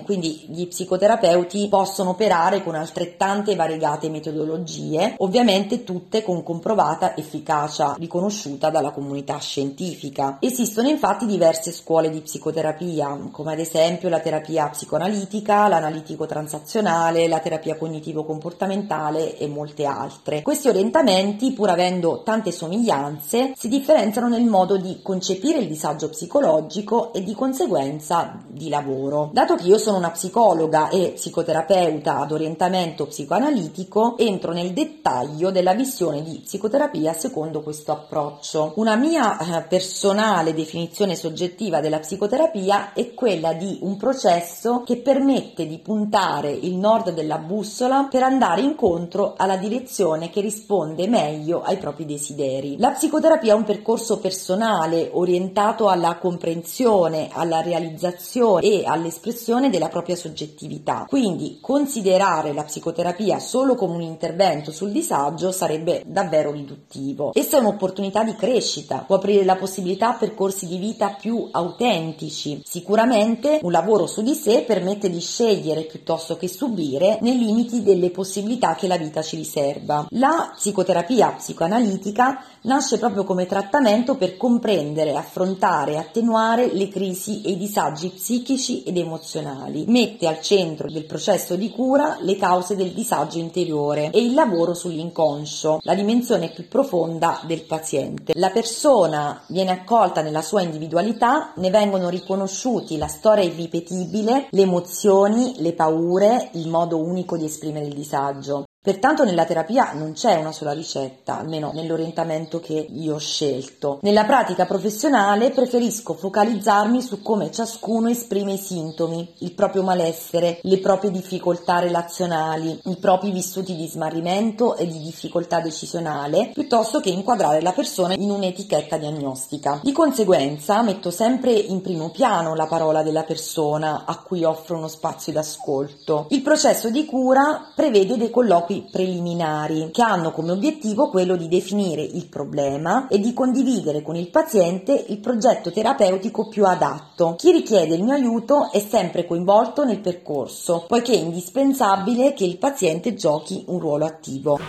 [0.04, 8.70] quindi gli psicoterapeuti possono operare con altrettante variegate metodologie, ovviamente tutte con comprovata efficacia riconosciuta
[8.70, 10.38] dalla comunità scientifica.
[10.40, 17.40] Esistono infatti diverse scuole di psicoterapia, come ad esempio la terapia psicoanalitica, l'analitico transazionale, la
[17.40, 20.42] terapia cognitivo-comportamentale e molte altre.
[20.42, 27.14] Questi orientamenti, pur avendo tante somiglianze, si differenziano nel modo di concepire il disagio psicologico
[27.14, 29.30] e di conseguenza di lavoro.
[29.36, 35.74] Dato che io sono una psicologa e psicoterapeuta ad orientamento psicoanalitico, entro nel dettaglio della
[35.74, 38.72] visione di psicoterapia secondo questo approccio.
[38.78, 45.68] Una mia eh, personale definizione soggettiva della psicoterapia è quella di un processo che permette
[45.68, 51.76] di puntare il nord della bussola per andare incontro alla direzione che risponde meglio ai
[51.76, 52.78] propri desideri.
[52.80, 58.84] La psicoterapia è un percorso personale orientato alla comprensione, alla realizzazione e
[59.26, 61.06] all'espressione della propria soggettività.
[61.08, 67.32] Quindi considerare la psicoterapia solo come un intervento sul disagio sarebbe davvero riduttivo.
[67.34, 72.62] Essa è un'opportunità di crescita, può aprire la possibilità a percorsi di vita più autentici.
[72.64, 78.12] Sicuramente un lavoro su di sé permette di scegliere piuttosto che subire nei limiti delle
[78.12, 80.06] possibilità che la vita ci riserva.
[80.12, 87.52] La psicoterapia psicoanalitica nasce proprio come trattamento per comprendere, affrontare e attenuare le crisi e
[87.52, 89.86] i disagi psichici ed emozionali.
[89.88, 94.74] Mette al centro del processo di cura le cause del disagio interiore e il lavoro
[94.74, 98.34] sull'inconscio, la dimensione più profonda del paziente.
[98.36, 105.56] La persona viene accolta nella sua individualità, ne vengono riconosciuti la storia irripetibile, le emozioni,
[105.58, 108.65] le paure, il modo unico di esprimere il disagio.
[108.86, 113.98] Pertanto nella terapia non c'è una sola ricetta, almeno nell'orientamento che io ho scelto.
[114.04, 120.78] Nella pratica professionale preferisco focalizzarmi su come ciascuno esprime i sintomi, il proprio malessere, le
[120.78, 127.64] proprie difficoltà relazionali, i propri vissuti di smarrimento e di difficoltà decisionale, piuttosto che inquadrare
[127.64, 129.80] la persona in un'etichetta diagnostica.
[129.82, 134.88] Di conseguenza metto sempre in primo piano la parola della persona a cui offro uno
[134.88, 136.28] spazio d'ascolto.
[136.30, 142.02] Il processo di cura prevede dei colloqui preliminari che hanno come obiettivo quello di definire
[142.02, 147.36] il problema e di condividere con il paziente il progetto terapeutico più adatto.
[147.38, 152.58] Chi richiede il mio aiuto è sempre coinvolto nel percorso, poiché è indispensabile che il
[152.58, 154.60] paziente giochi un ruolo attivo.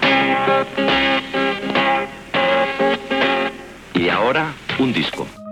[3.94, 5.45] Y ahora, un disco.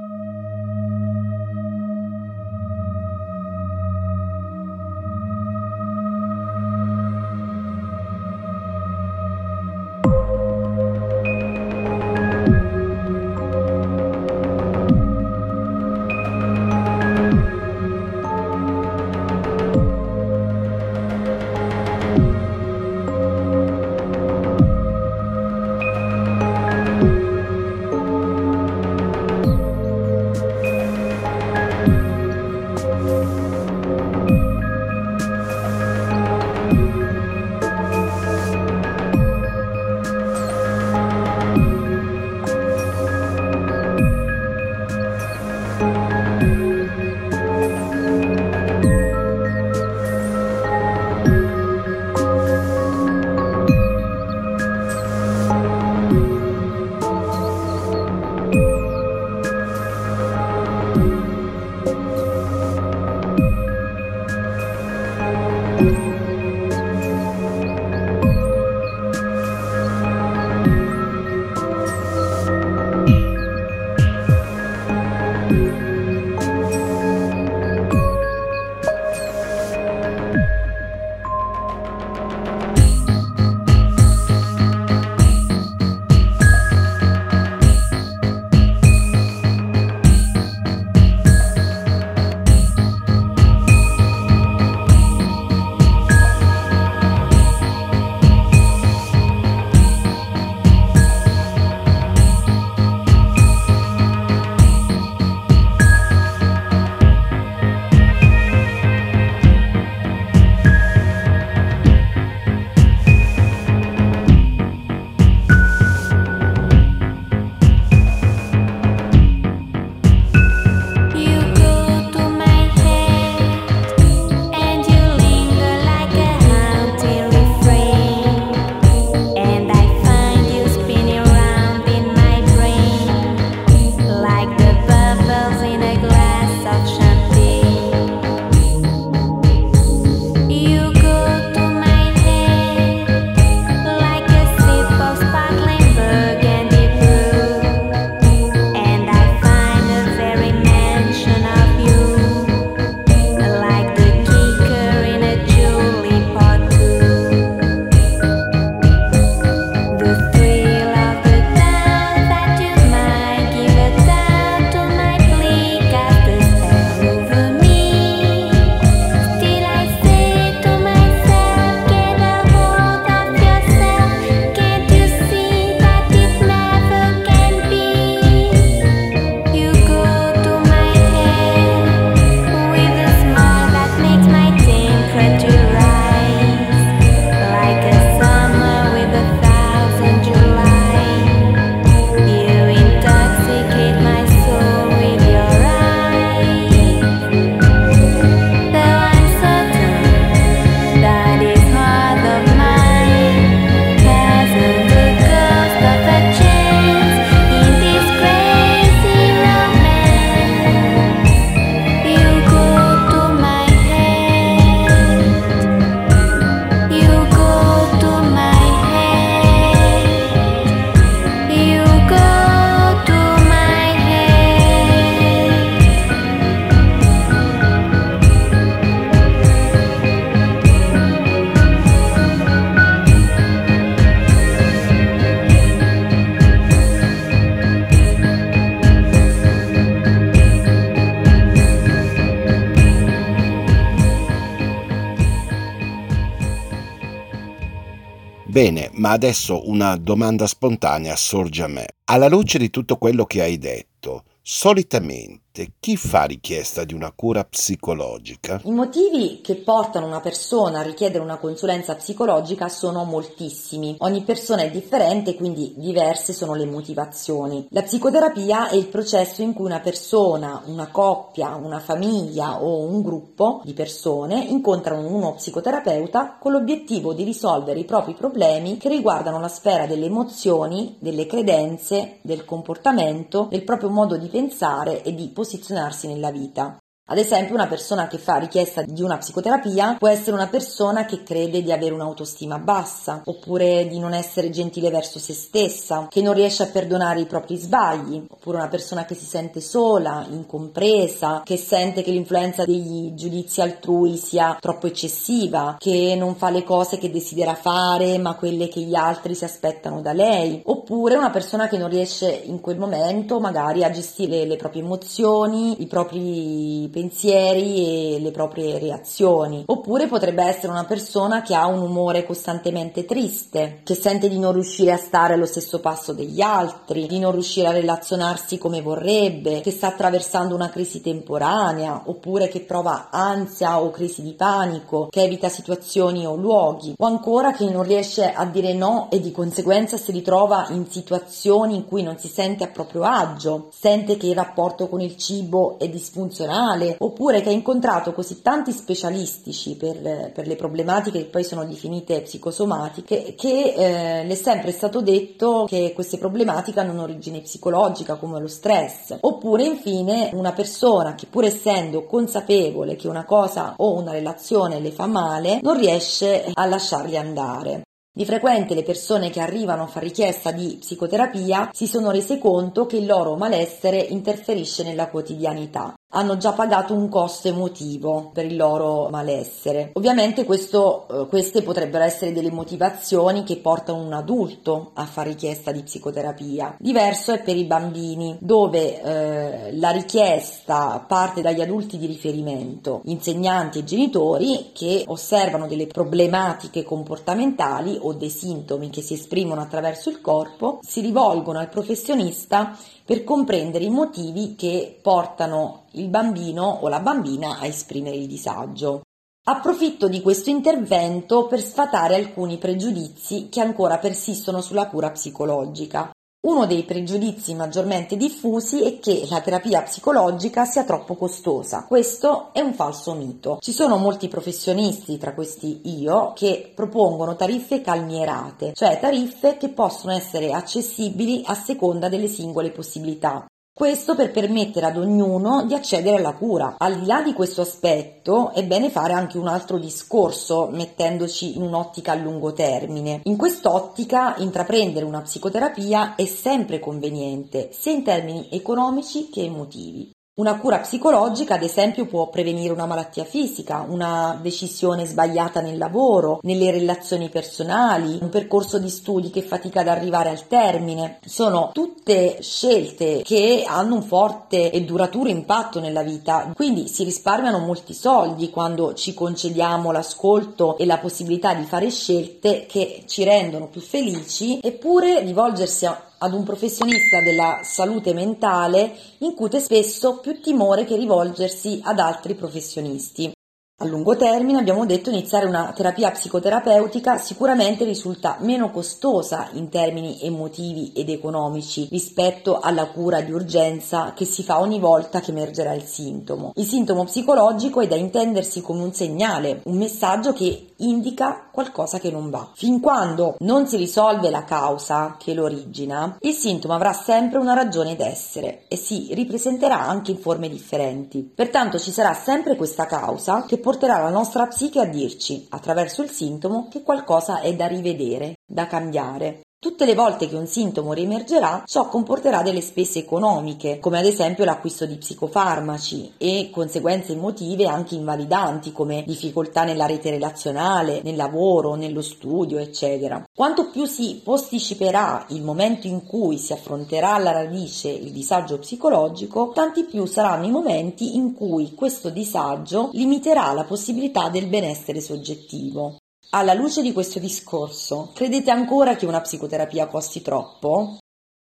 [249.05, 251.85] Ma adesso una domanda spontanea sorge a me.
[252.05, 255.44] Alla luce di tutto quello che hai detto, solitamente
[255.79, 258.61] chi fa richiesta di una cura psicologica?
[258.65, 263.95] I motivi che portano una persona a richiedere una consulenza psicologica sono moltissimi.
[264.01, 267.69] Ogni persona è differente, quindi diverse sono le motivazioni.
[267.71, 273.01] La psicoterapia è il processo in cui una persona, una coppia, una famiglia o un
[273.01, 279.39] gruppo di persone incontrano uno psicoterapeuta con l'obiettivo di risolvere i propri problemi che riguardano
[279.39, 285.29] la sfera delle emozioni, delle credenze, del comportamento, del proprio modo di pensare e di
[285.29, 286.79] posizionare posizionarsi nella vita.
[287.07, 291.23] Ad esempio, una persona che fa richiesta di una psicoterapia può essere una persona che
[291.23, 296.33] crede di avere un'autostima bassa, oppure di non essere gentile verso se stessa, che non
[296.33, 301.59] riesce a perdonare i propri sbagli, oppure una persona che si sente sola, incompresa, che
[301.59, 307.11] sente che l'influenza degli giudizi altrui sia troppo eccessiva, che non fa le cose che
[307.11, 311.77] desidera fare, ma quelle che gli altri si aspettano da lei, oppure una persona che
[311.77, 318.21] non riesce in quel momento magari a gestire le proprie emozioni, i propri pensieri e
[318.21, 319.65] le proprie reazioni.
[319.67, 324.53] Oppure potrebbe essere una persona che ha un umore costantemente triste, che sente di non
[324.53, 329.61] riuscire a stare allo stesso passo degli altri, di non riuscire a relazionarsi come vorrebbe,
[329.61, 335.23] che sta attraversando una crisi temporanea, oppure che prova ansia o crisi di panico, che
[335.23, 339.97] evita situazioni o luoghi, o ancora che non riesce a dire no e di conseguenza
[339.97, 344.37] si ritrova in situazioni in cui non si sente a proprio agio, sente che il
[344.37, 350.32] rapporto con il cibo è disfunzionale, male oppure che ha incontrato così tanti specialistici per,
[350.32, 355.64] per le problematiche che poi sono definite psicosomatiche che eh, le è sempre stato detto
[355.66, 361.45] che queste problematiche hanno un'origine psicologica come lo stress oppure infine una persona che pur
[361.45, 367.16] essendo consapevole che una cosa o una relazione le fa male non riesce a lasciarli
[367.16, 367.82] andare.
[368.16, 372.87] Di frequente le persone che arrivano a fare richiesta di psicoterapia si sono rese conto
[372.87, 378.57] che il loro malessere interferisce nella quotidianità hanno già pagato un costo emotivo per il
[378.57, 379.91] loro malessere.
[379.95, 385.73] Ovviamente questo, eh, queste potrebbero essere delle motivazioni che portano un adulto a fare richiesta
[385.73, 386.77] di psicoterapia.
[386.79, 393.81] Diverso è per i bambini, dove eh, la richiesta parte dagli adulti di riferimento, insegnanti
[393.81, 400.21] e genitori che osservano delle problematiche comportamentali o dei sintomi che si esprimono attraverso il
[400.21, 407.01] corpo, si rivolgono al professionista per comprendere i motivi che portano il bambino o la
[407.01, 409.03] bambina a esprimere il disagio.
[409.47, 416.14] Approfitto di questo intervento per sfatare alcuni pregiudizi che ancora persistono sulla cura psicologica.
[416.45, 421.87] Uno dei pregiudizi maggiormente diffusi è che la terapia psicologica sia troppo costosa.
[421.89, 423.57] Questo è un falso mito.
[423.63, 430.13] Ci sono molti professionisti, tra questi io, che propongono tariffe calmierate, cioè tariffe che possono
[430.13, 433.47] essere accessibili a seconda delle singole possibilità.
[433.77, 436.77] Questo per permettere ad ognuno di accedere alla cura.
[436.79, 441.62] Al di là di questo aspetto è bene fare anche un altro discorso mettendoci in
[441.62, 443.22] un'ottica a lungo termine.
[443.25, 450.14] In quest'ottica intraprendere una psicoterapia è sempre conveniente, sia in termini economici che emotivi.
[450.37, 456.41] Una cura psicologica, ad esempio, può prevenire una malattia fisica, una decisione sbagliata nel lavoro,
[456.43, 461.20] nelle relazioni personali, un percorso di studi che fatica ad arrivare al termine.
[461.24, 467.61] Sono tutte scelte che hanno un forte e duraturo impatto nella vita, quindi si risparmiano
[467.61, 473.68] molti soldi quando ci concediamo l'ascolto e la possibilità di fare scelte che ci rendono
[473.68, 480.87] più felici, eppure rivolgersi a ad un professionista della salute mentale incute spesso più timore
[480.87, 483.33] che rivolgersi ad altri professionisti.
[483.79, 490.20] A lungo termine abbiamo detto iniziare una terapia psicoterapeutica sicuramente risulta meno costosa in termini
[490.20, 495.72] emotivi ed economici rispetto alla cura di urgenza che si fa ogni volta che emergerà
[495.72, 496.53] il sintomo.
[496.55, 502.12] Il sintomo psicologico è da intendersi come un segnale, un messaggio che indica qualcosa che
[502.12, 502.51] non va.
[502.55, 507.55] Fin quando non si risolve la causa che lo origina, il sintomo avrà sempre una
[507.55, 511.22] ragione d'essere e si ripresenterà anche in forme differenti.
[511.22, 516.11] Pertanto ci sarà sempre questa causa che porterà la nostra psiche a dirci, attraverso il
[516.11, 519.41] sintomo, che qualcosa è da rivedere, da cambiare.
[519.65, 524.45] Tutte le volte che un sintomo riemergerà, ciò comporterà delle spese economiche, come ad esempio
[524.45, 531.77] l'acquisto di psicofarmaci e conseguenze emotive anche invalidanti come difficoltà nella rete relazionale, nel lavoro,
[531.77, 533.27] nello studio, eccetera.
[533.35, 539.53] Quanto più si posticiperà il momento in cui si affronterà alla radice il disagio psicologico,
[539.55, 545.97] tanti più saranno i momenti in cui questo disagio limiterà la possibilità del benessere soggettivo.
[546.31, 550.99] Alla luce di questo discorso, credete ancora che una psicoterapia costi troppo?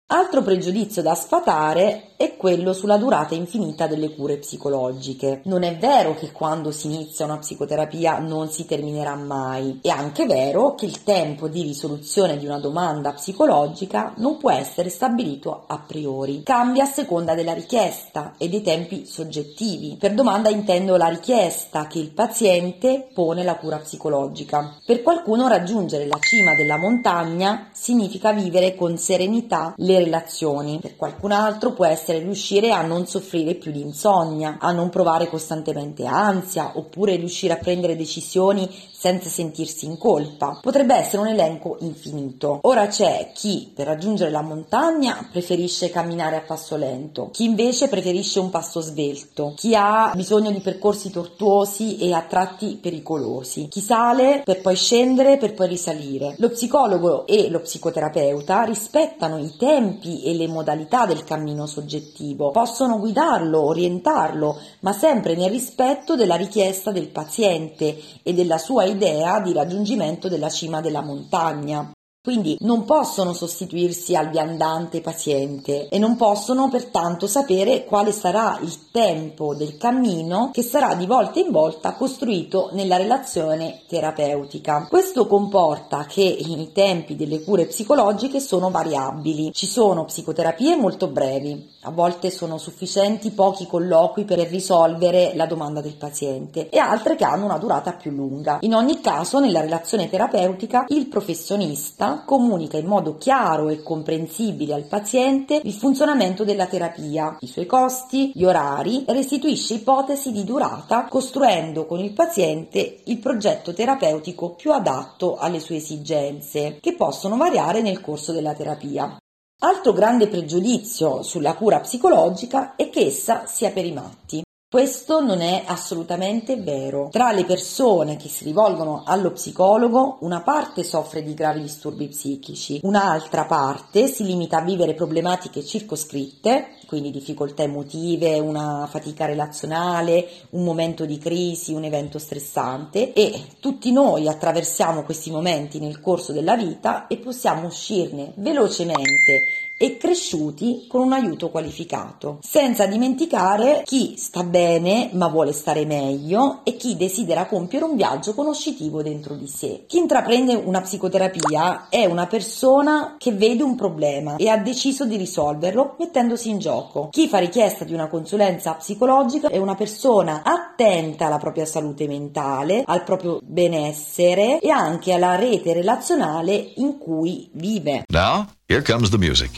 [0.09, 5.41] Altro pregiudizio da sfatare è quello sulla durata infinita delle cure psicologiche.
[5.43, 9.79] Non è vero che quando si inizia una psicoterapia non si terminerà mai.
[9.81, 14.87] È anche vero che il tempo di risoluzione di una domanda psicologica non può essere
[14.87, 16.41] stabilito a priori.
[16.43, 19.97] Cambia a seconda della richiesta e dei tempi soggettivi.
[19.99, 24.77] Per domanda intendo la richiesta che il paziente pone la cura psicologica.
[24.85, 30.79] Per qualcuno raggiungere la cima della montagna significa vivere con serenità le relazioni.
[30.81, 35.27] Per qualcun altro può essere riuscire a non soffrire più di insonnia, a non provare
[35.27, 40.59] costantemente ansia, oppure riuscire a prendere decisioni senza sentirsi in colpa.
[40.61, 42.59] Potrebbe essere un elenco infinito.
[42.63, 48.39] Ora c'è chi per raggiungere la montagna preferisce camminare a passo lento, chi invece preferisce
[48.39, 54.41] un passo svelto, chi ha bisogno di percorsi tortuosi e a tratti pericolosi, chi sale
[54.43, 56.35] per poi scendere per poi risalire.
[56.39, 62.97] Lo psicologo e lo psicoterapeuta rispettano i tempi e le modalità del cammino soggettivo, possono
[62.97, 69.53] guidarlo, orientarlo, ma sempre nel rispetto della richiesta del paziente e della sua idea di
[69.53, 71.91] raggiungimento della cima della montagna.
[72.27, 78.91] Quindi non possono sostituirsi al viandante paziente e non possono pertanto sapere quale sarà il
[78.91, 84.87] tempo del cammino che sarà di volta in volta costruito nella relazione terapeutica.
[84.89, 89.53] Questo comporta che i tempi delle cure psicologiche sono variabili.
[89.53, 95.79] Ci sono psicoterapie molto brevi, a volte sono sufficienti pochi colloqui per risolvere la domanda
[95.79, 98.57] del paziente e altre che hanno una durata più lunga.
[98.63, 104.87] In ogni caso, nella relazione terapeutica, il professionista comunica in modo chiaro e comprensibile al
[104.87, 111.85] paziente il funzionamento della terapia, i suoi costi, gli orari restituisce ipotesi di durata costruendo
[111.85, 118.01] con il paziente il progetto terapeutico più adatto alle sue esigenze, che possono variare nel
[118.01, 119.17] corso della terapia.
[119.59, 124.45] Altro grande pregiudizio sulla cura psicologica è che essa sia per i matti.
[124.69, 127.07] Questo non è assolutamente vero.
[127.09, 132.81] Tra le persone che si rivolgono allo psicologo, una parte soffre di gravi disturbi psichici,
[132.83, 140.65] un'altra parte si limita a vivere problematiche circoscritte, quindi difficoltà emotive, una fatica relazionale, un
[140.65, 146.57] momento di crisi, un evento stressante e tutti noi attraversiamo questi momenti nel corso della
[146.57, 154.43] vita e possiamo uscirne velocemente e cresciuti con un aiuto qualificato, senza dimenticare chi sta
[154.43, 159.83] bene ma vuole stare meglio e chi desidera compiere un viaggio conoscitivo dentro di sé.
[159.87, 165.15] Chi intraprende una psicoterapia è una persona che vede un problema e ha deciso di
[165.15, 167.09] risolverlo mettendosi in gioco.
[167.11, 172.83] Chi fa richiesta di una consulenza psicologica è una persona attenta alla propria salute mentale,
[172.85, 178.03] al proprio benessere e anche alla rete relazionale in cui vive.
[178.07, 179.49] Now, here comes the music.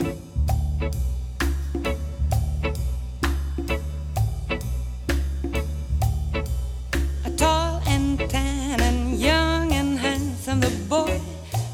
[7.26, 11.20] A tall and tan and young and handsome, the boy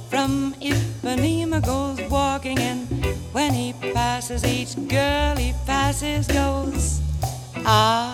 [0.09, 2.87] from Ipanema goes walking, and
[3.33, 7.01] when he passes each girl he passes goes
[7.65, 8.13] ah.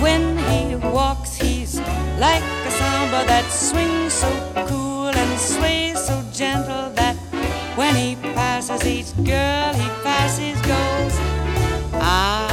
[0.00, 1.80] When he walks, he's
[2.20, 4.30] like a samba that swings so
[4.68, 7.16] cool and sways so gentle that
[7.76, 11.14] when he passes each girl he passes goes
[11.94, 12.52] ah.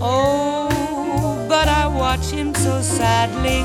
[0.00, 3.62] Oh, but I watch him so sadly.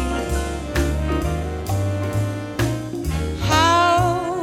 [3.41, 4.41] How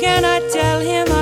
[0.00, 1.21] can I tell him I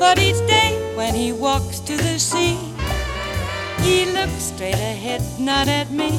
[0.00, 2.56] But each day when he walks to the sea,
[3.82, 6.10] he looks straight ahead, not at me.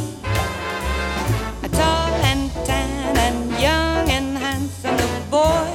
[1.64, 5.72] A tall and tan and young and handsome, the boy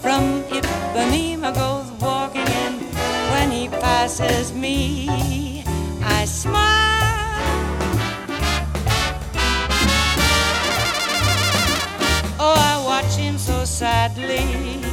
[0.00, 2.80] from Ipanema goes walking, and
[3.32, 5.62] when he passes me,
[6.02, 6.56] I smile.
[12.40, 14.89] Oh, I watch him so sadly.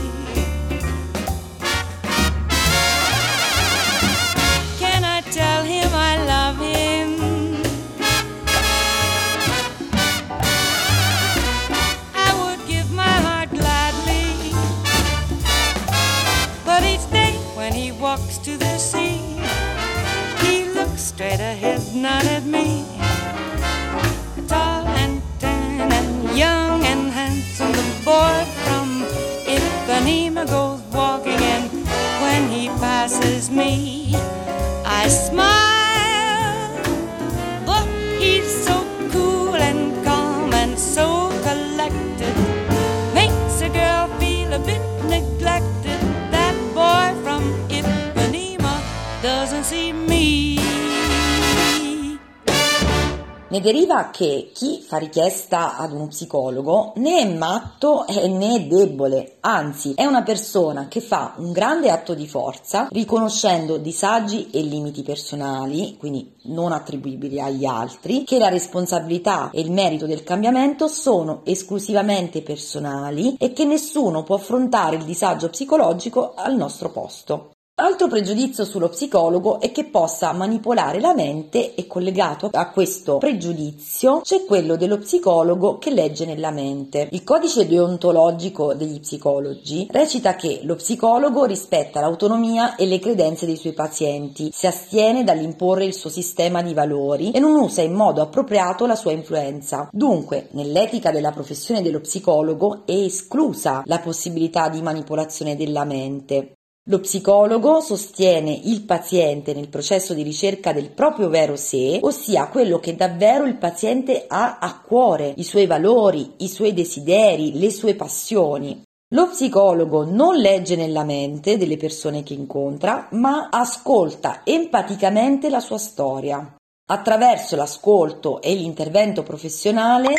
[53.67, 59.91] Deriva che chi fa richiesta ad uno psicologo né è matto né è debole, anzi
[59.93, 65.97] è una persona che fa un grande atto di forza riconoscendo disagi e limiti personali,
[65.97, 72.41] quindi non attribuibili agli altri, che la responsabilità e il merito del cambiamento sono esclusivamente
[72.43, 77.51] personali e che nessuno può affrontare il disagio psicologico al nostro posto.
[77.79, 84.21] Altro pregiudizio sullo psicologo è che possa manipolare la mente e collegato a questo pregiudizio
[84.21, 87.07] c'è quello dello psicologo che legge nella mente.
[87.11, 93.57] Il codice deontologico degli psicologi recita che lo psicologo rispetta l'autonomia e le credenze dei
[93.57, 98.23] suoi pazienti, si astiene dall'imporre il suo sistema di valori e non usa in modo
[98.23, 99.87] appropriato la sua influenza.
[99.91, 106.53] Dunque, nell'etica della professione dello psicologo è esclusa la possibilità di manipolazione della mente.
[106.89, 112.79] Lo psicologo sostiene il paziente nel processo di ricerca del proprio vero sé, ossia quello
[112.79, 117.93] che davvero il paziente ha a cuore, i suoi valori, i suoi desideri, le sue
[117.95, 118.83] passioni.
[119.13, 125.77] Lo psicologo non legge nella mente delle persone che incontra, ma ascolta empaticamente la sua
[125.77, 126.55] storia.
[126.89, 130.13] Attraverso l'ascolto e l'intervento professionale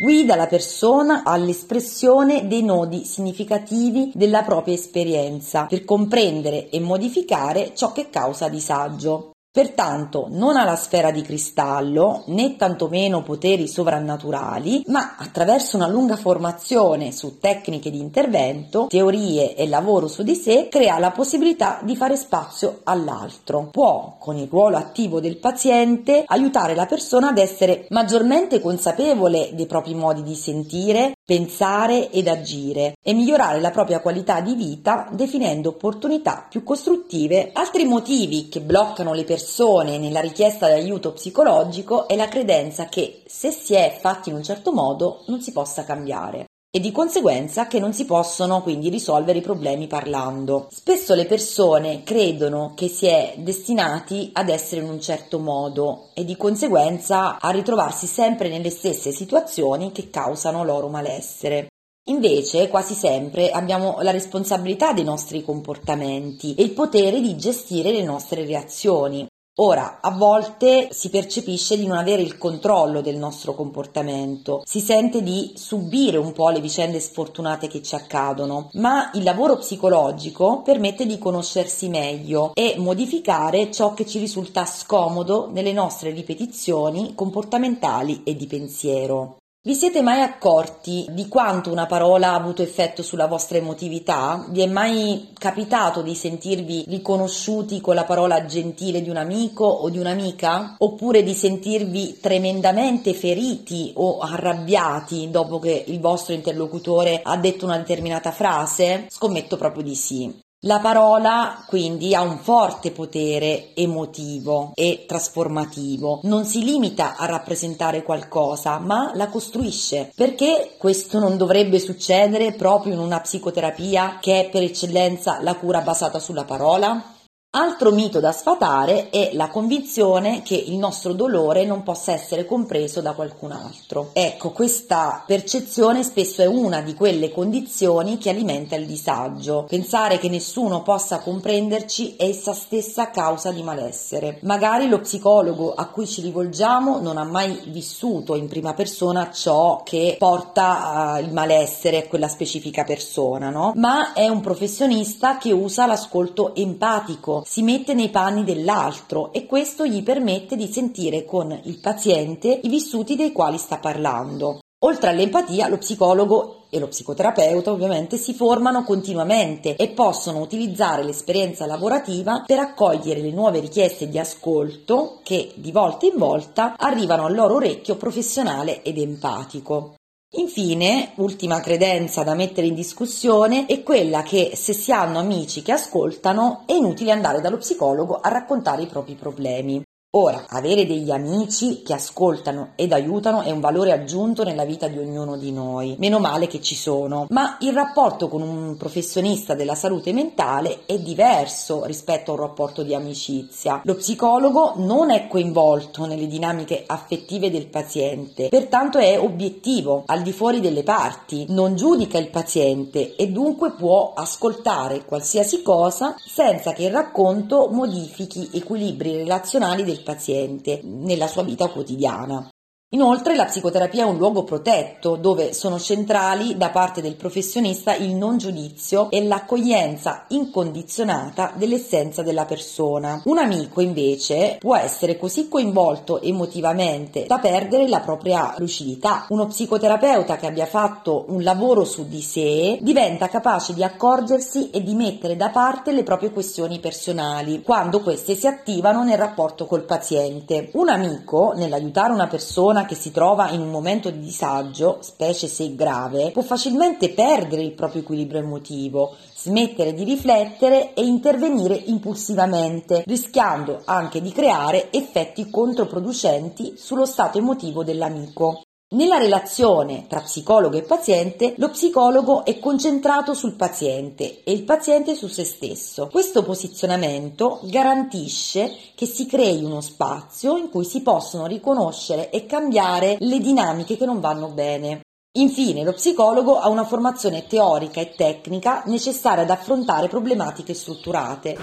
[0.00, 7.92] guida la persona all'espressione dei nodi significativi della propria esperienza per comprendere e modificare ciò
[7.92, 9.33] che causa disagio.
[9.54, 16.16] Pertanto non ha la sfera di cristallo né tantomeno poteri sovrannaturali, ma attraverso una lunga
[16.16, 21.94] formazione su tecniche di intervento, teorie e lavoro su di sé, crea la possibilità di
[21.94, 23.68] fare spazio all'altro.
[23.70, 29.66] Può, con il ruolo attivo del paziente, aiutare la persona ad essere maggiormente consapevole dei
[29.66, 35.70] propri modi di sentire, pensare ed agire e migliorare la propria qualità di vita definendo
[35.70, 37.50] opportunità più costruttive.
[37.52, 43.22] Altri motivi che bloccano le persone nella richiesta di aiuto psicologico è la credenza che
[43.26, 46.46] se si è fatti in un certo modo non si possa cambiare
[46.76, 50.66] e di conseguenza che non si possono quindi risolvere i problemi parlando.
[50.72, 56.24] Spesso le persone credono che si è destinati ad essere in un certo modo e
[56.24, 61.68] di conseguenza a ritrovarsi sempre nelle stesse situazioni che causano loro malessere.
[62.08, 68.02] Invece, quasi sempre abbiamo la responsabilità dei nostri comportamenti e il potere di gestire le
[68.02, 69.24] nostre reazioni.
[69.58, 75.22] Ora, a volte si percepisce di non avere il controllo del nostro comportamento, si sente
[75.22, 81.06] di subire un po' le vicende sfortunate che ci accadono, ma il lavoro psicologico permette
[81.06, 88.34] di conoscersi meglio e modificare ciò che ci risulta scomodo nelle nostre ripetizioni comportamentali e
[88.34, 89.36] di pensiero.
[89.66, 94.44] Vi siete mai accorti di quanto una parola ha avuto effetto sulla vostra emotività?
[94.50, 99.88] Vi è mai capitato di sentirvi riconosciuti con la parola gentile di un amico o
[99.88, 100.74] di un'amica?
[100.80, 107.78] Oppure di sentirvi tremendamente feriti o arrabbiati dopo che il vostro interlocutore ha detto una
[107.78, 109.06] determinata frase?
[109.08, 110.43] Scommetto proprio di sì.
[110.66, 118.02] La parola quindi ha un forte potere emotivo e trasformativo, non si limita a rappresentare
[118.02, 120.10] qualcosa, ma la costruisce.
[120.16, 125.82] Perché questo non dovrebbe succedere proprio in una psicoterapia che è per eccellenza la cura
[125.82, 127.12] basata sulla parola?
[127.56, 133.00] Altro mito da sfatare è la convinzione che il nostro dolore non possa essere compreso
[133.00, 134.10] da qualcun altro.
[134.12, 139.66] Ecco, questa percezione spesso è una di quelle condizioni che alimenta il disagio.
[139.68, 144.40] Pensare che nessuno possa comprenderci è essa stessa causa di malessere.
[144.42, 149.82] Magari lo psicologo a cui ci rivolgiamo non ha mai vissuto in prima persona ciò
[149.84, 153.74] che porta uh, il malessere a quella specifica persona, no?
[153.76, 159.86] Ma è un professionista che usa l'ascolto empatico si mette nei panni dell'altro e questo
[159.86, 164.60] gli permette di sentire con il paziente i vissuti dei quali sta parlando.
[164.84, 171.64] Oltre all'empatia, lo psicologo e lo psicoterapeuta ovviamente si formano continuamente e possono utilizzare l'esperienza
[171.64, 177.34] lavorativa per accogliere le nuove richieste di ascolto che di volta in volta arrivano al
[177.34, 179.94] loro orecchio professionale ed empatico.
[180.36, 185.70] Infine, ultima credenza da mettere in discussione è quella che se si hanno amici che
[185.70, 189.83] ascoltano è inutile andare dallo psicologo a raccontare i propri problemi.
[190.16, 194.96] Ora, avere degli amici che ascoltano ed aiutano è un valore aggiunto nella vita di
[194.96, 199.74] ognuno di noi, meno male che ci sono, ma il rapporto con un professionista della
[199.74, 203.80] salute mentale è diverso rispetto a un rapporto di amicizia.
[203.82, 210.30] Lo psicologo non è coinvolto nelle dinamiche affettive del paziente, pertanto è obiettivo, al di
[210.30, 216.84] fuori delle parti, non giudica il paziente e dunque può ascoltare qualsiasi cosa senza che
[216.84, 222.48] il racconto modifichi equilibri relazionali del paziente nella sua vita quotidiana.
[222.94, 228.14] Inoltre la psicoterapia è un luogo protetto dove sono centrali da parte del professionista il
[228.14, 233.20] non giudizio e l'accoglienza incondizionata dell'essenza della persona.
[233.24, 239.26] Un amico invece può essere così coinvolto emotivamente da perdere la propria lucidità.
[239.30, 244.84] Uno psicoterapeuta che abbia fatto un lavoro su di sé diventa capace di accorgersi e
[244.84, 249.82] di mettere da parte le proprie questioni personali quando queste si attivano nel rapporto col
[249.82, 250.70] paziente.
[250.74, 255.74] Un amico nell'aiutare una persona che si trova in un momento di disagio, specie se
[255.74, 263.82] grave, può facilmente perdere il proprio equilibrio emotivo, smettere di riflettere e intervenire impulsivamente, rischiando
[263.84, 268.62] anche di creare effetti controproducenti sullo stato emotivo dell'amico.
[268.90, 275.16] Nella relazione tra psicologo e paziente, lo psicologo è concentrato sul paziente e il paziente
[275.16, 276.08] su se stesso.
[276.08, 283.16] Questo posizionamento garantisce che si crei uno spazio in cui si possono riconoscere e cambiare
[283.18, 285.00] le dinamiche che non vanno bene.
[285.36, 291.56] Infine, lo psicologo ha una formazione teorica e tecnica necessaria ad affrontare problematiche strutturate.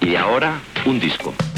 [0.00, 1.51] Y ahora, un disco.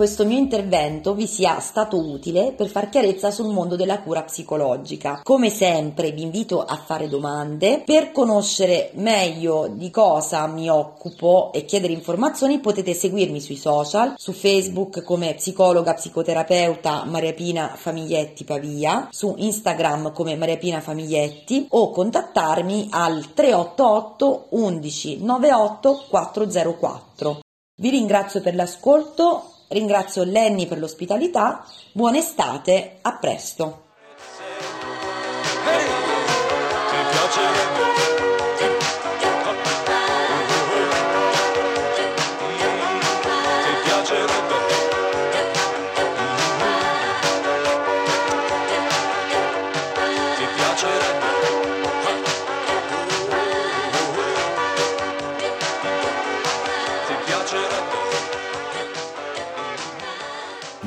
[0.00, 5.20] Questo mio intervento vi sia stato utile per far chiarezza sul mondo della cura psicologica.
[5.22, 7.82] Come sempre vi invito a fare domande.
[7.84, 14.32] Per conoscere meglio di cosa mi occupo e chiedere informazioni potete seguirmi sui social, su
[14.32, 21.90] Facebook come psicologa psicoterapeuta Maria Pina Famiglietti Pavia, su Instagram come Maria Pina Famiglietti o
[21.90, 27.40] contattarmi al 388 11 98 404.
[27.80, 33.88] Vi ringrazio per l'ascolto, ringrazio Lenny per l'ospitalità, buona estate, a presto.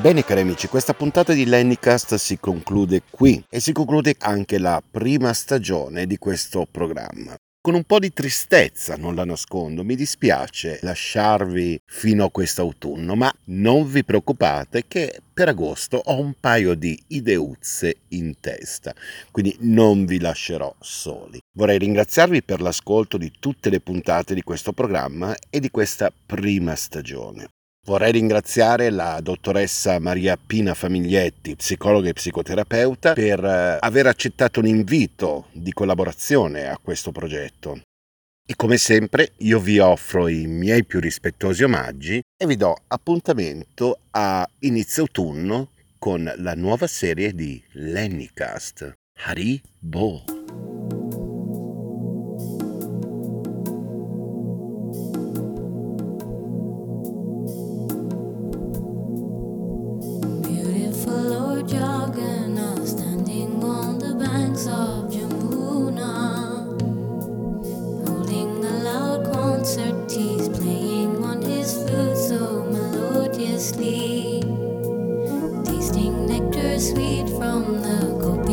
[0.04, 4.84] Bene cari amici, questa puntata di Lennycast si conclude qui e si conclude anche la
[4.86, 7.34] prima stagione di questo programma.
[7.62, 9.86] con un po' di tristezza, non la nascondo.
[9.86, 16.34] Mi dispiace lasciarvi fino a quest'autunno, ma non vi preoccupate che per agosto ho un
[16.38, 18.94] paio di ideuzze in testa,
[19.32, 21.40] quindi non vi lascerò soli.
[21.56, 26.76] Vorrei ringraziarvi per l'ascolto di tutte le puntate di questo programma e di questa prima
[26.76, 27.48] stagione.
[27.86, 34.68] Vorrei ringraziare la dottoressa Maria Pina Famiglietti, psicologa e psicoterapeuta, per eh, aver accettato un
[34.68, 37.82] invito di collaborazione a questo progetto.
[38.46, 44.00] E come sempre io vi offro i miei più rispettosi omaggi e vi do appuntamento
[44.12, 48.94] a inizio autunno con la nuova serie di Lennycast.
[49.26, 49.62] Hari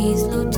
[0.00, 0.49] the gopi's